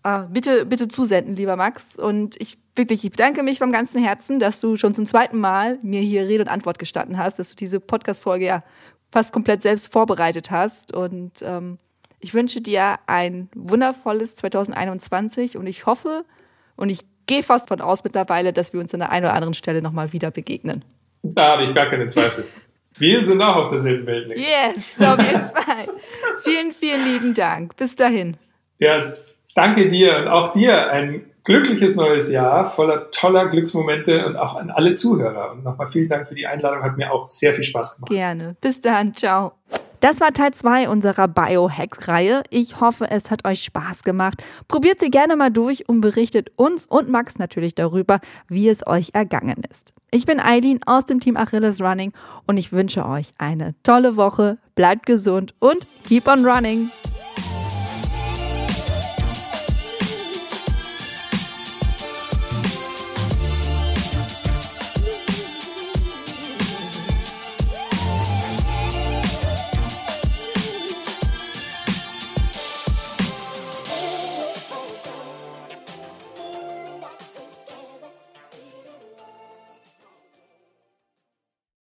[0.04, 1.96] äh, bitte, bitte zusenden, lieber Max.
[1.96, 5.78] Und ich wirklich, ich bedanke mich vom ganzen Herzen, dass du schon zum zweiten Mal
[5.82, 8.62] mir hier Rede und Antwort gestanden hast, dass du diese Podcast-Folge ja
[9.10, 10.94] fast komplett selbst vorbereitet hast.
[10.94, 11.78] Und ähm,
[12.20, 16.24] ich wünsche dir ein wundervolles 2021 und ich hoffe
[16.76, 19.54] und ich gehe fast von aus mittlerweile, dass wir uns an der einen oder anderen
[19.54, 20.84] Stelle nochmal wieder begegnen.
[21.22, 22.44] Da habe ich gar keine Zweifel.
[22.98, 24.32] Wir sind auch auf derselben Welt.
[24.36, 25.94] Yes, auf jeden Fall.
[26.42, 27.76] vielen, vielen lieben Dank.
[27.76, 28.36] Bis dahin.
[28.78, 29.12] Ja,
[29.54, 34.70] danke dir und auch dir ein glückliches neues Jahr voller toller Glücksmomente und auch an
[34.70, 35.52] alle Zuhörer.
[35.52, 38.10] Und nochmal vielen Dank für die Einladung, hat mir auch sehr viel Spaß gemacht.
[38.10, 38.56] Gerne.
[38.60, 39.14] Bis dann.
[39.14, 39.52] Ciao.
[40.00, 42.42] Das war Teil 2 unserer Biohack-Reihe.
[42.48, 44.42] Ich hoffe, es hat euch Spaß gemacht.
[44.66, 49.10] Probiert sie gerne mal durch und berichtet uns und Max natürlich darüber, wie es euch
[49.12, 49.92] ergangen ist.
[50.10, 52.12] Ich bin Eileen aus dem Team Achilles Running
[52.46, 54.56] und ich wünsche euch eine tolle Woche.
[54.74, 56.90] Bleibt gesund und keep on running.